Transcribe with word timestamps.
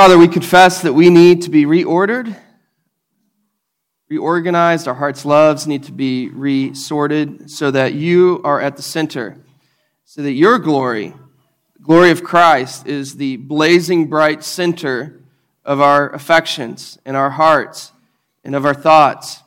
Father, 0.00 0.16
we 0.16 0.28
confess 0.28 0.80
that 0.80 0.94
we 0.94 1.10
need 1.10 1.42
to 1.42 1.50
be 1.50 1.66
reordered, 1.66 2.34
reorganized. 4.08 4.88
Our 4.88 4.94
hearts' 4.94 5.26
loves 5.26 5.66
need 5.66 5.82
to 5.82 5.92
be 5.92 6.30
resorted 6.30 7.50
so 7.50 7.70
that 7.70 7.92
you 7.92 8.40
are 8.42 8.62
at 8.62 8.78
the 8.78 8.82
center, 8.82 9.36
so 10.06 10.22
that 10.22 10.32
your 10.32 10.58
glory, 10.58 11.12
the 11.76 11.82
glory 11.82 12.10
of 12.10 12.24
Christ, 12.24 12.86
is 12.86 13.16
the 13.16 13.36
blazing 13.36 14.06
bright 14.08 14.42
center 14.42 15.20
of 15.66 15.82
our 15.82 16.08
affections 16.14 16.98
and 17.04 17.14
our 17.14 17.28
hearts 17.28 17.92
and 18.42 18.56
of 18.56 18.64
our 18.64 18.72
thoughts. 18.72 19.42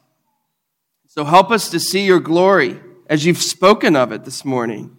So 1.08 1.24
help 1.24 1.50
us 1.50 1.72
to 1.72 1.80
see 1.80 2.06
your 2.06 2.20
glory 2.20 2.80
as 3.10 3.26
you've 3.26 3.42
spoken 3.42 3.96
of 3.96 4.12
it 4.12 4.24
this 4.24 4.46
morning. 4.46 4.96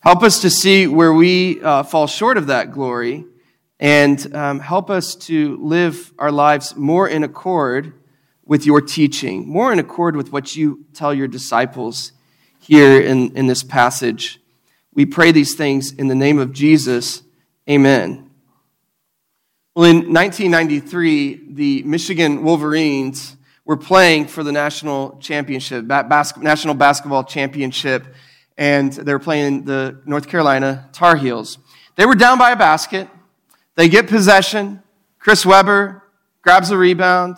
Help 0.00 0.24
us 0.24 0.40
to 0.40 0.50
see 0.50 0.88
where 0.88 1.12
we 1.12 1.62
uh, 1.62 1.84
fall 1.84 2.08
short 2.08 2.36
of 2.36 2.48
that 2.48 2.72
glory 2.72 3.26
and 3.80 4.34
um, 4.34 4.60
help 4.60 4.90
us 4.90 5.14
to 5.14 5.56
live 5.56 6.12
our 6.18 6.32
lives 6.32 6.76
more 6.76 7.08
in 7.08 7.24
accord 7.24 7.92
with 8.44 8.66
your 8.66 8.80
teaching, 8.80 9.48
more 9.48 9.72
in 9.72 9.78
accord 9.78 10.16
with 10.16 10.32
what 10.32 10.54
you 10.54 10.84
tell 10.92 11.14
your 11.14 11.28
disciples 11.28 12.12
here 12.58 13.00
in, 13.00 13.36
in 13.36 13.46
this 13.46 13.62
passage. 13.62 14.40
We 14.92 15.06
pray 15.06 15.32
these 15.32 15.54
things 15.54 15.92
in 15.92 16.08
the 16.08 16.14
name 16.14 16.38
of 16.38 16.52
Jesus. 16.52 17.22
Amen. 17.68 18.30
Well, 19.74 19.90
in 19.90 20.12
1993, 20.12 21.52
the 21.54 21.82
Michigan 21.82 22.44
Wolverines 22.44 23.36
were 23.64 23.76
playing 23.76 24.26
for 24.26 24.44
the 24.44 24.52
national 24.52 25.18
championship, 25.18 25.88
bas- 25.88 26.36
national 26.36 26.74
basketball 26.74 27.24
championship, 27.24 28.06
and 28.56 28.92
they 28.92 29.12
were 29.12 29.18
playing 29.18 29.64
the 29.64 30.00
North 30.04 30.28
Carolina 30.28 30.88
Tar 30.92 31.16
Heels. 31.16 31.58
They 31.96 32.06
were 32.06 32.14
down 32.14 32.38
by 32.38 32.52
a 32.52 32.56
basket. 32.56 33.08
They 33.76 33.88
get 33.88 34.08
possession. 34.08 34.82
Chris 35.18 35.44
Webber 35.44 36.02
grabs 36.42 36.70
a 36.70 36.76
rebound. 36.76 37.36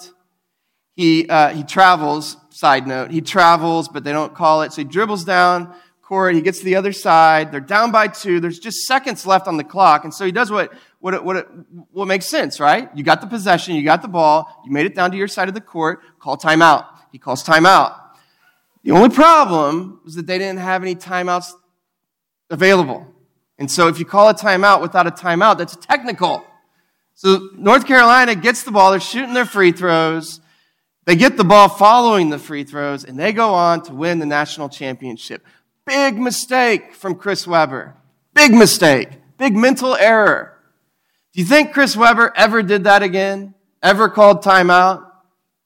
He, 0.94 1.28
uh, 1.28 1.50
he 1.50 1.62
travels, 1.62 2.36
side 2.50 2.86
note, 2.86 3.10
he 3.10 3.20
travels, 3.20 3.88
but 3.88 4.02
they 4.04 4.12
don't 4.12 4.34
call 4.34 4.62
it. 4.62 4.72
So 4.72 4.82
he 4.82 4.84
dribbles 4.88 5.24
down 5.24 5.74
court. 6.06 6.34
He 6.36 6.40
gets 6.40 6.60
to 6.60 6.64
the 6.64 6.76
other 6.76 6.92
side. 6.92 7.50
They're 7.50 7.60
down 7.60 7.90
by 7.90 8.06
two. 8.06 8.38
There's 8.38 8.60
just 8.60 8.86
seconds 8.86 9.26
left 9.26 9.48
on 9.48 9.56
the 9.56 9.64
clock. 9.64 10.04
And 10.04 10.14
so 10.14 10.24
he 10.24 10.30
does 10.30 10.50
what, 10.50 10.72
what, 11.00 11.24
what, 11.24 11.48
what 11.90 12.06
makes 12.06 12.26
sense, 12.26 12.60
right? 12.60 12.88
You 12.94 13.02
got 13.02 13.20
the 13.20 13.26
possession. 13.26 13.74
You 13.74 13.84
got 13.84 14.02
the 14.02 14.08
ball. 14.08 14.62
You 14.64 14.70
made 14.70 14.86
it 14.86 14.94
down 14.94 15.10
to 15.10 15.16
your 15.16 15.26
side 15.26 15.48
of 15.48 15.54
the 15.54 15.60
court. 15.60 16.00
Call 16.20 16.36
timeout. 16.36 16.86
He 17.10 17.18
calls 17.18 17.42
timeout. 17.42 18.00
The 18.84 18.92
only 18.92 19.08
problem 19.08 20.00
was 20.04 20.14
that 20.14 20.28
they 20.28 20.38
didn't 20.38 20.60
have 20.60 20.82
any 20.82 20.94
timeouts 20.94 21.52
available. 22.50 23.12
And 23.58 23.70
so 23.70 23.88
if 23.88 23.98
you 23.98 24.04
call 24.04 24.28
a 24.28 24.34
timeout 24.34 24.82
without 24.82 25.06
a 25.06 25.10
timeout, 25.10 25.58
that's 25.58 25.76
technical. 25.76 26.44
So 27.14 27.48
North 27.56 27.86
Carolina 27.86 28.34
gets 28.34 28.62
the 28.62 28.70
ball, 28.70 28.90
they're 28.90 29.00
shooting 29.00 29.34
their 29.34 29.46
free 29.46 29.72
throws. 29.72 30.40
They 31.06 31.16
get 31.16 31.36
the 31.36 31.44
ball 31.44 31.68
following 31.68 32.30
the 32.30 32.38
free 32.38 32.64
throws, 32.64 33.04
and 33.04 33.18
they 33.18 33.32
go 33.32 33.54
on 33.54 33.82
to 33.84 33.94
win 33.94 34.18
the 34.18 34.26
national 34.26 34.68
championship. 34.68 35.46
Big 35.86 36.18
mistake 36.18 36.94
from 36.94 37.14
Chris 37.14 37.46
Webber. 37.46 37.94
Big 38.34 38.52
mistake. 38.52 39.08
Big 39.38 39.54
mental 39.54 39.94
error. 39.94 40.58
Do 41.32 41.40
you 41.40 41.46
think 41.46 41.72
Chris 41.72 41.96
Webber 41.96 42.32
ever 42.34 42.62
did 42.62 42.84
that 42.84 43.02
again? 43.02 43.54
Ever 43.82 44.08
called 44.08 44.42
timeout 44.42 45.06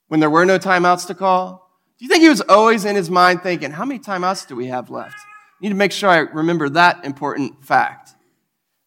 when 0.08 0.20
there 0.20 0.28
were 0.28 0.44
no 0.44 0.58
timeouts 0.58 1.06
to 1.06 1.14
call? 1.14 1.70
Do 1.98 2.04
you 2.04 2.08
think 2.08 2.22
he 2.22 2.28
was 2.28 2.42
always 2.42 2.84
in 2.84 2.94
his 2.94 3.08
mind 3.08 3.42
thinking, 3.42 3.70
how 3.70 3.84
many 3.84 3.98
timeouts 3.98 4.46
do 4.46 4.56
we 4.56 4.66
have 4.66 4.90
left? 4.90 5.16
Need 5.60 5.68
to 5.70 5.74
make 5.74 5.92
sure 5.92 6.08
I 6.08 6.18
remember 6.18 6.68
that 6.70 7.04
important 7.04 7.64
fact. 7.64 8.14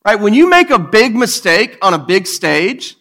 Right? 0.06 0.20
When 0.20 0.34
you 0.34 0.50
make 0.50 0.70
a 0.70 0.80
big 0.80 1.16
mistake 1.16 1.78
on 1.82 1.94
a 1.94 2.00
big 2.00 2.28
stage, 2.28 2.98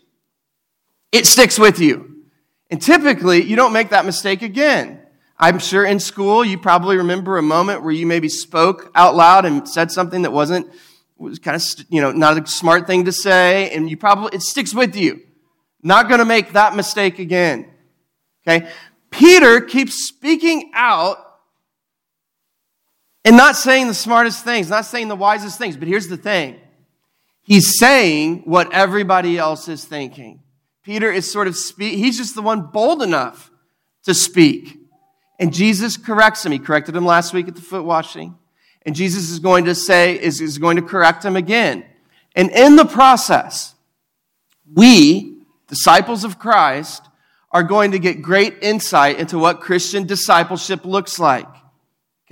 it 1.11 1.27
sticks 1.27 1.59
with 1.59 1.81
you. 1.81 2.25
And 2.71 2.81
typically, 2.81 3.43
you 3.43 3.57
don't 3.57 3.73
make 3.73 3.91
that 3.91 4.07
mistake 4.07 4.43
again. 4.43 5.01
I'm 5.39 5.59
sure 5.59 5.85
in 5.85 5.99
school 5.99 6.45
you 6.45 6.57
probably 6.57 6.97
remember 6.97 7.37
a 7.37 7.43
moment 7.43 7.83
where 7.83 7.93
you 7.93 8.07
maybe 8.07 8.29
spoke 8.29 8.93
out 8.95 9.17
loud 9.17 9.45
and 9.45 9.69
said 9.69 9.91
something 9.91 10.23
that 10.23 10.31
wasn't 10.31 10.73
was 11.19 11.39
kind 11.39 11.57
of 11.57 11.63
you 11.89 12.01
know 12.01 12.13
not 12.13 12.37
a 12.37 12.47
smart 12.47 12.87
thing 12.87 13.05
to 13.05 13.13
say 13.13 13.71
and 13.71 13.89
you 13.89 13.97
probably 13.97 14.31
it 14.35 14.43
sticks 14.43 14.75
with 14.75 14.97
you. 14.97 15.21
Not 15.83 16.09
going 16.09 16.21
to 16.21 16.25
make 16.25 16.53
that 16.53 16.77
mistake 16.77 17.19
again. 17.19 17.69
Okay? 18.47 18.69
Peter 19.11 19.61
keeps 19.61 20.07
speaking 20.07 20.71
out 20.75 21.32
and 23.25 23.37
not 23.37 23.57
saying 23.57 23.87
the 23.87 23.95
smartest 23.95 24.45
things, 24.45 24.69
not 24.69 24.85
saying 24.85 25.09
the 25.09 25.17
wisest 25.17 25.59
things, 25.59 25.77
but 25.77 25.89
here's 25.89 26.09
the 26.09 26.17
thing. 26.17 26.59
He's 27.43 27.79
saying 27.79 28.43
what 28.45 28.73
everybody 28.73 29.39
else 29.39 29.69
is 29.69 29.85
thinking. 29.85 30.41
Peter 30.83 31.11
is 31.11 31.31
sort 31.31 31.47
of 31.47 31.57
speak, 31.57 31.95
he's 31.95 32.17
just 32.17 32.35
the 32.35 32.43
one 32.43 32.63
bold 32.73 33.03
enough 33.03 33.51
to 34.05 34.15
speak. 34.15 34.79
And 35.39 35.53
Jesus 35.53 35.97
corrects 35.97 36.45
him. 36.45 36.53
He 36.53 36.59
corrected 36.59 36.95
him 36.95 37.05
last 37.05 37.33
week 37.33 37.49
at 37.49 37.57
the 37.57 37.63
foot 37.63 37.85
washing. 37.85 38.37
And 38.85 38.95
Jesus 38.95 39.31
is 39.31 39.39
going 39.39 39.65
to 39.67 39.75
say, 39.75 40.21
is, 40.21 40.41
is 40.41 40.59
going 40.59 40.77
to 40.77 40.83
correct 40.83 41.25
him 41.25 41.37
again. 41.37 41.85
And 42.35 42.51
in 42.51 42.77
the 42.77 42.85
process, 42.85 43.75
we, 44.73 45.39
disciples 45.69 46.25
of 46.25 46.39
Christ, 46.39 47.03
are 47.51 47.63
going 47.63 47.93
to 47.93 47.99
get 47.99 48.23
great 48.23 48.55
insight 48.63 49.19
into 49.19 49.39
what 49.39 49.61
Christian 49.61 50.07
discipleship 50.07 50.85
looks 50.85 51.19
like. 51.19 51.47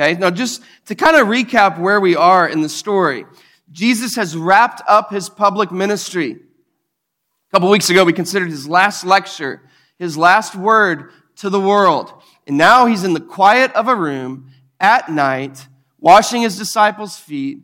Okay, 0.00 0.18
now 0.18 0.30
just 0.30 0.62
to 0.86 0.94
kind 0.94 1.14
of 1.14 1.26
recap 1.26 1.78
where 1.78 2.00
we 2.00 2.16
are 2.16 2.48
in 2.48 2.62
the 2.62 2.70
story, 2.70 3.26
Jesus 3.70 4.16
has 4.16 4.34
wrapped 4.34 4.80
up 4.88 5.10
his 5.10 5.28
public 5.28 5.70
ministry. 5.70 6.30
A 6.32 7.50
couple 7.52 7.68
weeks 7.68 7.90
ago, 7.90 8.02
we 8.02 8.14
considered 8.14 8.48
his 8.48 8.66
last 8.66 9.04
lecture, 9.04 9.60
his 9.98 10.16
last 10.16 10.56
word 10.56 11.10
to 11.36 11.50
the 11.50 11.60
world. 11.60 12.14
And 12.46 12.56
now 12.56 12.86
he's 12.86 13.04
in 13.04 13.12
the 13.12 13.20
quiet 13.20 13.74
of 13.74 13.88
a 13.88 13.94
room 13.94 14.50
at 14.80 15.10
night, 15.10 15.68
washing 15.98 16.40
his 16.40 16.56
disciples' 16.56 17.18
feet. 17.18 17.58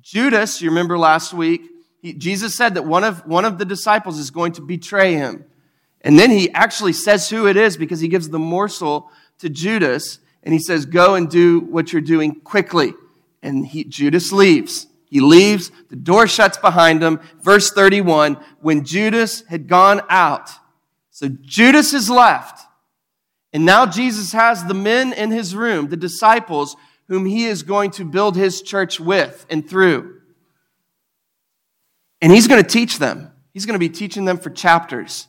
Judas, 0.00 0.62
you 0.62 0.70
remember 0.70 0.96
last 0.96 1.34
week, 1.34 1.62
he, 2.00 2.12
Jesus 2.12 2.54
said 2.54 2.74
that 2.74 2.84
one 2.84 3.02
of, 3.02 3.26
one 3.26 3.44
of 3.44 3.58
the 3.58 3.64
disciples 3.64 4.20
is 4.20 4.30
going 4.30 4.52
to 4.52 4.60
betray 4.60 5.14
him. 5.14 5.46
And 6.02 6.16
then 6.16 6.30
he 6.30 6.48
actually 6.52 6.92
says 6.92 7.28
who 7.28 7.48
it 7.48 7.56
is 7.56 7.76
because 7.76 7.98
he 7.98 8.06
gives 8.06 8.28
the 8.28 8.38
morsel 8.38 9.10
to 9.38 9.48
Judas 9.48 10.20
and 10.42 10.52
he 10.52 10.60
says, 10.60 10.86
Go 10.86 11.14
and 11.14 11.30
do 11.30 11.60
what 11.60 11.92
you're 11.92 12.02
doing 12.02 12.40
quickly. 12.40 12.94
And 13.42 13.66
he, 13.66 13.84
Judas 13.84 14.32
leaves. 14.32 14.86
He 15.12 15.20
leaves, 15.20 15.70
the 15.90 15.96
door 15.96 16.26
shuts 16.26 16.56
behind 16.56 17.02
him. 17.02 17.20
Verse 17.42 17.70
31 17.70 18.42
when 18.60 18.84
Judas 18.84 19.42
had 19.42 19.68
gone 19.68 20.00
out. 20.08 20.48
So 21.10 21.28
Judas 21.28 21.92
is 21.92 22.08
left. 22.08 22.66
And 23.52 23.66
now 23.66 23.84
Jesus 23.84 24.32
has 24.32 24.64
the 24.64 24.74
men 24.74 25.12
in 25.12 25.30
his 25.30 25.54
room, 25.54 25.88
the 25.88 25.96
disciples, 25.98 26.76
whom 27.08 27.26
he 27.26 27.44
is 27.44 27.62
going 27.62 27.90
to 27.90 28.06
build 28.06 28.36
his 28.36 28.62
church 28.62 28.98
with 28.98 29.44
and 29.50 29.68
through. 29.68 30.20
And 32.22 32.32
he's 32.32 32.48
going 32.48 32.62
to 32.62 32.68
teach 32.68 32.98
them. 32.98 33.30
He's 33.52 33.66
going 33.66 33.74
to 33.74 33.78
be 33.78 33.90
teaching 33.90 34.24
them 34.24 34.38
for 34.38 34.48
chapters. 34.48 35.28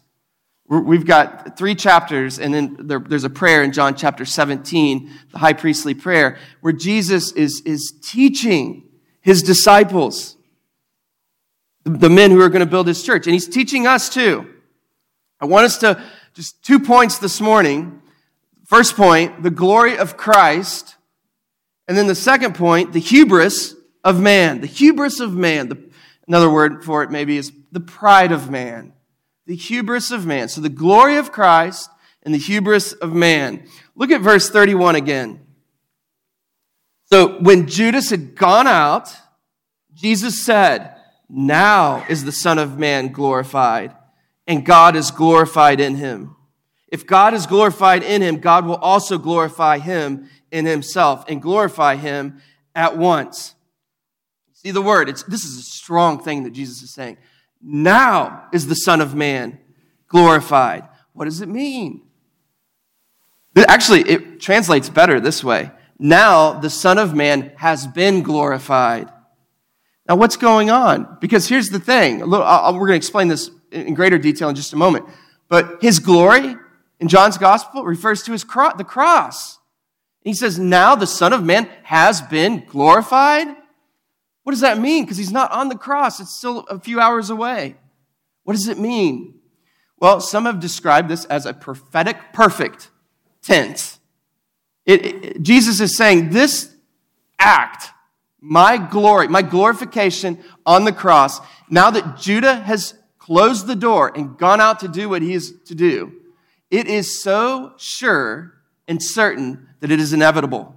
We've 0.68 1.06
got 1.06 1.58
three 1.58 1.76
chapters, 1.76 2.40
and 2.40 2.54
then 2.54 2.78
there, 2.80 3.00
there's 3.00 3.26
a 3.26 3.30
prayer 3.30 3.64
in 3.64 3.74
John 3.74 3.96
chapter 3.96 4.24
17, 4.24 5.12
the 5.32 5.38
high 5.38 5.54
priestly 5.54 5.94
prayer, 5.94 6.38
where 6.62 6.72
Jesus 6.72 7.34
is, 7.34 7.62
is 7.62 7.94
teaching 8.02 8.90
his 9.20 9.44
disciples, 9.44 10.38
the 11.84 12.10
men 12.10 12.32
who 12.32 12.42
are 12.42 12.48
going 12.48 12.62
to 12.62 12.66
build 12.66 12.88
his 12.88 13.04
church. 13.04 13.28
And 13.28 13.34
he's 13.34 13.48
teaching 13.48 13.86
us 13.86 14.08
too. 14.08 14.48
I 15.42 15.46
want 15.46 15.66
us 15.66 15.78
to 15.80 16.02
just 16.34 16.64
two 16.64 16.80
points 16.80 17.18
this 17.18 17.42
morning. 17.42 18.02
First 18.66 18.96
point, 18.96 19.44
the 19.44 19.52
glory 19.52 19.98
of 19.98 20.16
Christ. 20.16 20.96
And 21.90 21.98
then 21.98 22.08
the 22.08 22.16
second 22.16 22.56
point, 22.56 22.94
the 22.94 23.00
hubris 23.00 23.76
of 24.06 24.22
man. 24.22 24.62
The 24.62 24.68
hubris 24.68 25.20
of 25.20 25.34
man. 25.34 25.68
The, 25.68 25.78
another 26.26 26.50
word 26.50 26.86
for 26.86 27.04
it 27.04 27.12
maybe 27.12 27.36
is 27.36 27.52
the 27.74 27.82
pride 27.82 28.32
of 28.32 28.50
man 28.50 28.94
the 29.46 29.56
hubris 29.56 30.12
of 30.12 30.26
man. 30.26 30.48
So 30.50 30.62
the 30.62 30.70
glory 30.70 31.18
of 31.18 31.32
Christ 31.32 31.90
and 32.24 32.34
the 32.34 32.40
hubris 32.40 32.94
of 32.94 33.14
man. 33.14 33.68
Look 33.96 34.12
at 34.12 34.22
verse 34.22 34.50
31 34.50 34.96
again. 34.96 35.46
So 37.06 37.40
when 37.42 37.68
Judas 37.68 38.10
had 38.10 38.36
gone 38.36 38.68
out, 38.68 39.16
Jesus 39.94 40.44
said, 40.44 40.96
Now 41.30 42.06
is 42.10 42.24
the 42.24 42.32
Son 42.32 42.58
of 42.58 42.80
Man 42.80 43.10
glorified, 43.10 43.96
and 44.48 44.66
God 44.66 44.96
is 44.96 45.12
glorified 45.12 45.80
in 45.80 45.96
him. 45.96 46.36
If 46.88 47.06
God 47.06 47.34
is 47.34 47.46
glorified 47.46 48.04
in 48.04 48.22
him, 48.22 48.38
God 48.38 48.66
will 48.66 48.76
also 48.76 49.18
glorify 49.18 49.80
him 49.80 50.30
in 50.52 50.66
himself 50.66 51.26
and 51.28 51.42
glorify 51.42 51.96
him 51.96 52.42
at 52.76 52.98
once. 52.98 53.56
See 54.54 54.72
the 54.72 54.82
word, 54.82 55.10
it's, 55.10 55.24
this 55.24 55.44
is 55.44 55.58
a 55.58 55.62
strong 55.62 56.24
thing 56.24 56.44
that 56.44 56.54
Jesus 56.54 56.82
is 56.82 56.94
saying. 56.94 57.18
Now 57.64 58.50
is 58.52 58.68
the 58.68 58.76
Son 58.76 59.00
of 59.00 59.16
Man 59.16 59.60
glorified. 60.08 60.88
What 61.14 61.26
does 61.26 61.42
it 61.42 61.50
mean? 61.50 62.02
Actually, 63.56 64.02
it 64.02 64.42
translates 64.42 64.90
better 64.90 65.20
this 65.20 65.44
way. 65.44 65.72
Now 65.98 66.54
the 66.54 66.70
Son 66.70 66.98
of 66.98 67.14
Man 67.14 67.54
has 67.58 67.88
been 67.88 68.22
glorified. 68.22 69.10
Now, 70.08 70.18
what's 70.18 70.36
going 70.36 70.70
on? 70.70 71.18
Because 71.22 71.48
here's 71.48 71.70
the 71.70 71.80
thing. 71.80 72.20
Little, 72.20 72.46
we're 72.74 72.88
going 72.88 72.90
to 72.90 72.96
explain 72.96 73.30
this 73.30 73.50
in 73.72 73.94
greater 73.94 74.18
detail 74.18 74.50
in 74.50 74.56
just 74.56 74.74
a 74.74 74.76
moment. 74.76 75.06
But 75.48 75.82
his 75.82 76.00
glory 76.00 76.56
in 77.00 77.08
John's 77.08 77.38
gospel 77.38 77.86
refers 77.86 78.24
to 78.24 78.34
his 78.34 78.44
cro- 78.44 78.76
the 78.76 78.84
cross. 78.84 79.60
he 80.22 80.34
says, 80.34 80.60
Now 80.60 80.96
the 80.96 81.08
Son 81.08 81.32
of 81.32 81.44
Man 81.44 81.70
has 81.84 82.22
been 82.22 82.66
glorified. 82.68 83.48
What 84.44 84.52
does 84.52 84.62
that 84.62 84.78
mean? 84.78 85.04
Because 85.04 85.18
he's 85.18 85.32
not 85.32 85.52
on 85.52 85.70
the 85.70 85.78
cross, 85.78 86.20
it's 86.20 86.38
still 86.38 86.60
a 86.62 86.80
few 86.80 87.00
hours 87.00 87.30
away. 87.30 87.76
What 88.44 88.54
does 88.54 88.68
it 88.68 88.78
mean? 88.78 89.40
Well, 90.00 90.20
some 90.20 90.46
have 90.46 90.60
described 90.60 91.10
this 91.10 91.26
as 91.26 91.46
a 91.46 91.54
prophetic 91.54 92.18
perfect 92.34 92.92
tense. 93.42 94.00
It, 94.86 95.06
it, 95.06 95.42
Jesus 95.42 95.80
is 95.80 95.96
saying, 95.96 96.32
This 96.32 96.76
act, 97.40 97.90
my 98.42 98.78
glory, 98.78 99.30
my 99.30 99.42
glorification 99.42 100.44
on 100.66 100.84
the 100.84 100.92
cross, 100.92 101.40
now 101.70 101.90
that 101.90 102.18
Judah 102.18 102.56
has 102.56 102.96
closed 103.18 103.66
the 103.66 103.76
door 103.76 104.12
and 104.14 104.38
gone 104.38 104.60
out 104.60 104.82
to 104.82 104.90
do 104.90 105.08
what 105.08 105.22
he 105.22 105.34
is 105.34 105.54
to 105.68 105.76
do, 105.76 106.12
it 106.70 106.88
is 106.88 107.24
so 107.24 107.74
sure 107.78 108.54
and 108.88 109.02
certain 109.02 109.70
that 109.80 109.92
it 109.92 110.02
is 110.02 110.12
inevitable. 110.12 110.76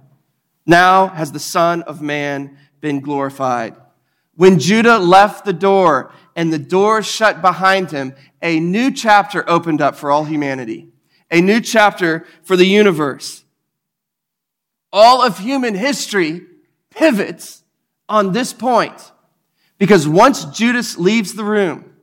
Now 0.65 1.07
has 1.07 1.31
the 1.31 1.39
Son 1.39 1.81
of 1.83 2.01
Man 2.01 2.57
been 2.79 2.99
glorified. 2.99 3.75
When 4.35 4.59
Judah 4.59 4.99
left 4.99 5.45
the 5.45 5.53
door 5.53 6.11
and 6.35 6.53
the 6.53 6.59
door 6.59 7.01
shut 7.01 7.41
behind 7.41 7.91
him, 7.91 8.13
a 8.41 8.59
new 8.59 8.91
chapter 8.91 9.47
opened 9.49 9.81
up 9.81 9.95
for 9.95 10.11
all 10.11 10.25
humanity, 10.25 10.89
a 11.31 11.41
new 11.41 11.59
chapter 11.59 12.25
for 12.43 12.55
the 12.55 12.65
universe. 12.65 13.43
All 14.93 15.21
of 15.21 15.39
human 15.39 15.75
history 15.75 16.41
pivots 16.91 17.63
on 18.07 18.31
this 18.31 18.53
point 18.53 19.11
because 19.77 20.07
once 20.07 20.45
Judas 20.45 20.97
leaves 20.97 21.33
the 21.33 21.43
room 21.43 21.93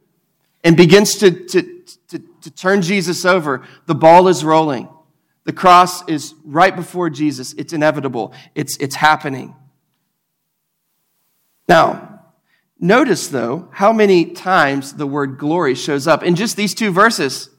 and 0.63 0.77
begins 0.77 1.17
to, 1.17 1.31
to, 1.31 1.63
to, 2.09 2.19
to 2.43 2.51
turn 2.51 2.83
Jesus 2.83 3.25
over, 3.25 3.67
the 3.87 3.95
ball 3.95 4.29
is 4.29 4.45
rolling. 4.45 4.89
The 5.45 5.53
cross 5.53 6.07
is 6.09 6.35
right 6.45 6.75
before 6.75 7.11
Jesus. 7.11 7.53
It's 7.55 7.73
inevitable. 7.73 8.33
It's, 8.55 8.77
it's 8.79 8.95
happening. 8.95 9.55
Now, 11.69 12.21
notice 12.79 13.29
though 13.29 13.69
how 13.73 13.93
many 13.93 14.27
times 14.27 14.95
the 14.95 15.07
word 15.07 15.39
glory 15.39 15.75
shows 15.75 16.07
up 16.07 16.23
in 16.23 16.35
just 16.35 16.57
these 16.57 16.75
two 16.75 16.91
verses. 16.91 17.51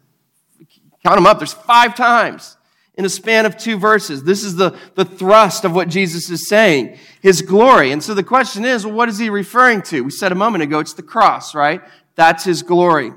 Count 1.03 1.17
them 1.17 1.27
up, 1.27 1.39
there's 1.39 1.53
five 1.53 1.95
times 1.95 2.57
in 2.97 3.05
a 3.05 3.09
span 3.09 3.45
of 3.45 3.57
two 3.57 3.77
verses. 3.77 4.23
This 4.23 4.43
is 4.43 4.55
the, 4.55 4.77
the 4.95 5.05
thrust 5.05 5.65
of 5.65 5.73
what 5.73 5.89
Jesus 5.89 6.29
is 6.29 6.47
saying, 6.47 6.97
his 7.21 7.41
glory. 7.41 7.91
And 7.91 8.01
so 8.01 8.13
the 8.13 8.23
question 8.23 8.65
is, 8.65 8.85
what 8.85 9.09
is 9.09 9.17
he 9.17 9.29
referring 9.29 9.81
to? 9.83 10.01
We 10.01 10.11
said 10.11 10.31
a 10.31 10.35
moment 10.35 10.63
ago, 10.63 10.79
it's 10.79 10.93
the 10.93 11.03
cross, 11.03 11.53
right? 11.53 11.81
That's 12.15 12.43
his 12.43 12.63
glory. 12.63 13.11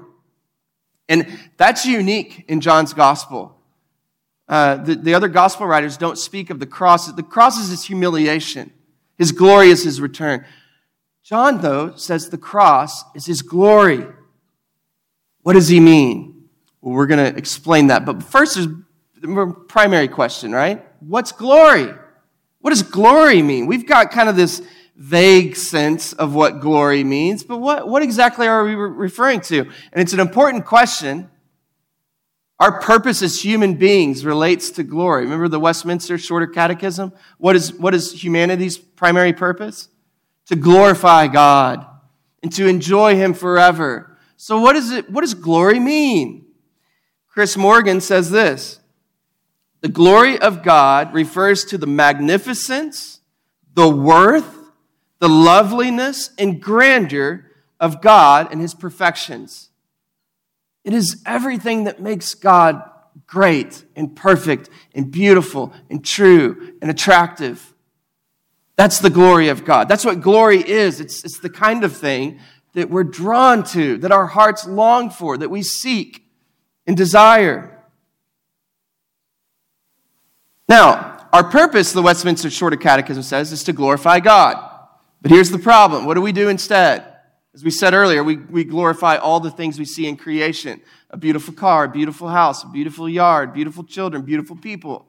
And 1.09 1.39
that's 1.57 1.87
unique 1.87 2.45
in 2.49 2.61
John's 2.61 2.93
gospel. 2.93 3.57
Uh, 4.49 4.77
the, 4.77 4.95
the 4.95 5.15
other 5.15 5.29
gospel 5.29 5.67
writers 5.67 5.97
don't 5.97 6.19
speak 6.19 6.51
of 6.51 6.59
the 6.59 6.67
cross. 6.67 7.11
The 7.13 7.23
cross 7.23 7.59
is 7.59 7.69
his 7.69 7.85
humiliation. 7.85 8.73
His 9.17 9.33
glory 9.33 9.69
is 9.69 9.85
his 9.85 10.01
return. 10.01 10.45
John, 11.29 11.61
though, 11.61 11.95
says 11.95 12.31
the 12.31 12.39
cross 12.39 13.05
is 13.15 13.27
his 13.27 13.43
glory. 13.43 14.07
What 15.43 15.53
does 15.53 15.69
he 15.69 15.79
mean? 15.79 16.49
Well, 16.81 16.95
we're 16.95 17.07
going 17.07 17.33
to 17.33 17.39
explain 17.39 17.89
that. 17.89 18.07
But 18.07 18.23
first, 18.23 18.55
there's 18.55 18.67
the 19.21 19.55
primary 19.69 20.09
question, 20.09 20.53
right? 20.53 20.83
What's 21.01 21.33
glory? 21.33 21.93
What 22.61 22.71
does 22.71 22.83
glory 22.83 23.43
mean? 23.43 23.67
We've 23.67 23.87
got 23.87 24.11
kind 24.11 24.31
of 24.31 24.37
this 24.37 24.63
vague 24.97 25.55
sense 25.57 26.15
of 26.15 26.35
what 26.35 26.61
glory 26.61 27.05
means, 27.05 27.45
but 27.45 27.59
what, 27.59 27.87
what 27.87 28.03
exactly 28.03 28.47
are 28.49 28.65
we 28.65 28.75
referring 28.75 29.43
to? 29.43 29.61
And 29.61 30.01
it's 30.01 30.15
an 30.15 30.21
important 30.21 30.65
question. 30.65 31.29
Our 32.59 32.81
purpose 32.81 33.21
as 33.21 33.45
human 33.45 33.75
beings 33.75 34.25
relates 34.25 34.71
to 34.71 34.83
glory. 34.83 35.25
Remember 35.25 35.49
the 35.49 35.61
Westminster 35.61 36.17
Shorter 36.17 36.47
Catechism? 36.47 37.13
What 37.37 37.55
is, 37.55 37.71
what 37.75 37.95
is 37.95 38.25
humanity's 38.25 38.79
primary 38.79 39.35
purpose? 39.35 39.91
To 40.49 40.57
glorify 40.57 41.29
God 41.29 41.87
and 42.43 42.53
to 42.55 42.67
enjoy 42.67 43.15
Him 43.15 43.35
forever. 43.35 44.17
So, 44.37 44.61
what, 44.61 44.77
is 44.77 44.91
it, 44.91 45.11
what 45.11 45.23
does 45.23 45.35
glory 45.35 45.79
mean? 45.79 46.47
Chris 47.29 47.57
Morgan 47.57 48.01
says 48.01 48.31
this 48.31 48.81
The 49.81 49.89
glory 49.89 50.39
of 50.39 50.63
God 50.63 51.15
refers 51.15 51.65
to 51.67 51.79
the 51.79 51.87
magnificence, 51.87 53.21
the 53.75 53.89
worth, 53.89 54.57
the 55.19 55.29
loveliness, 55.29 56.31
and 56.39 56.61
grandeur 56.61 57.51
of 57.79 58.01
God 58.01 58.49
and 58.51 58.61
His 58.61 58.75
perfections. 58.75 59.71
It 60.85 60.95
is 60.95 61.23
everything 61.27 61.85
that 61.85 62.01
makes 62.01 62.35
God 62.35 62.83
great 63.27 63.85
and 63.95 64.17
perfect 64.17 64.71
and 64.95 65.11
beautiful 65.11 65.73
and 65.91 66.05
true 66.05 66.73
and 66.81 66.91
attractive. 66.91 67.75
That's 68.79 69.01
the 69.01 69.11
glory 69.11 69.49
of 69.49 69.65
God. 69.65 69.89
That's 69.89 70.05
what 70.05 70.21
glory 70.21 70.59
is. 70.59 71.01
It's, 71.01 71.25
it's 71.25 71.41
the 71.41 71.51
kind 71.51 71.83
of 71.83 71.97
thing 71.97 72.39
that 72.75 72.89
we're 72.89 73.03
drawn 73.03 73.65
to, 73.65 73.99
that 73.99 74.13
our 74.13 74.27
hearts 74.27 74.69
long 74.69 75.11
for, 75.11 75.37
that 75.37 75.49
we 75.49 75.65
seek 75.65 76.23
and 76.87 76.97
desire. 76.97 77.85
Now, 80.69 81.27
our 81.33 81.43
purpose, 81.43 81.91
the 81.91 82.03
Westminster 82.03 82.51
Shorter 82.51 82.77
Catechism 82.77 83.25
says, 83.25 83.51
is 83.51 83.65
to 83.65 83.73
glorify 83.73 84.21
God. 84.21 84.65
But 85.21 85.33
here's 85.33 85.51
the 85.51 85.59
problem 85.59 86.07
what 86.07 86.15
do 86.15 86.21
we 86.21 86.31
do 86.31 86.49
instead? 86.49 87.05
As 87.55 87.65
we 87.65 87.73
said 87.73 87.95
earlier, 87.95 88.23
we, 88.23 88.37
we 88.37 88.63
glorify 88.63 89.17
all 89.17 89.41
the 89.41 89.51
things 89.51 89.81
we 89.81 89.87
see 89.87 90.07
in 90.07 90.17
creation 90.17 90.81
a 91.11 91.17
beautiful 91.17 91.53
car, 91.53 91.85
a 91.85 91.89
beautiful 91.89 92.29
house, 92.29 92.63
a 92.63 92.69
beautiful 92.69 93.09
yard, 93.09 93.53
beautiful 93.53 93.83
children, 93.83 94.23
beautiful 94.23 94.55
people, 94.55 95.09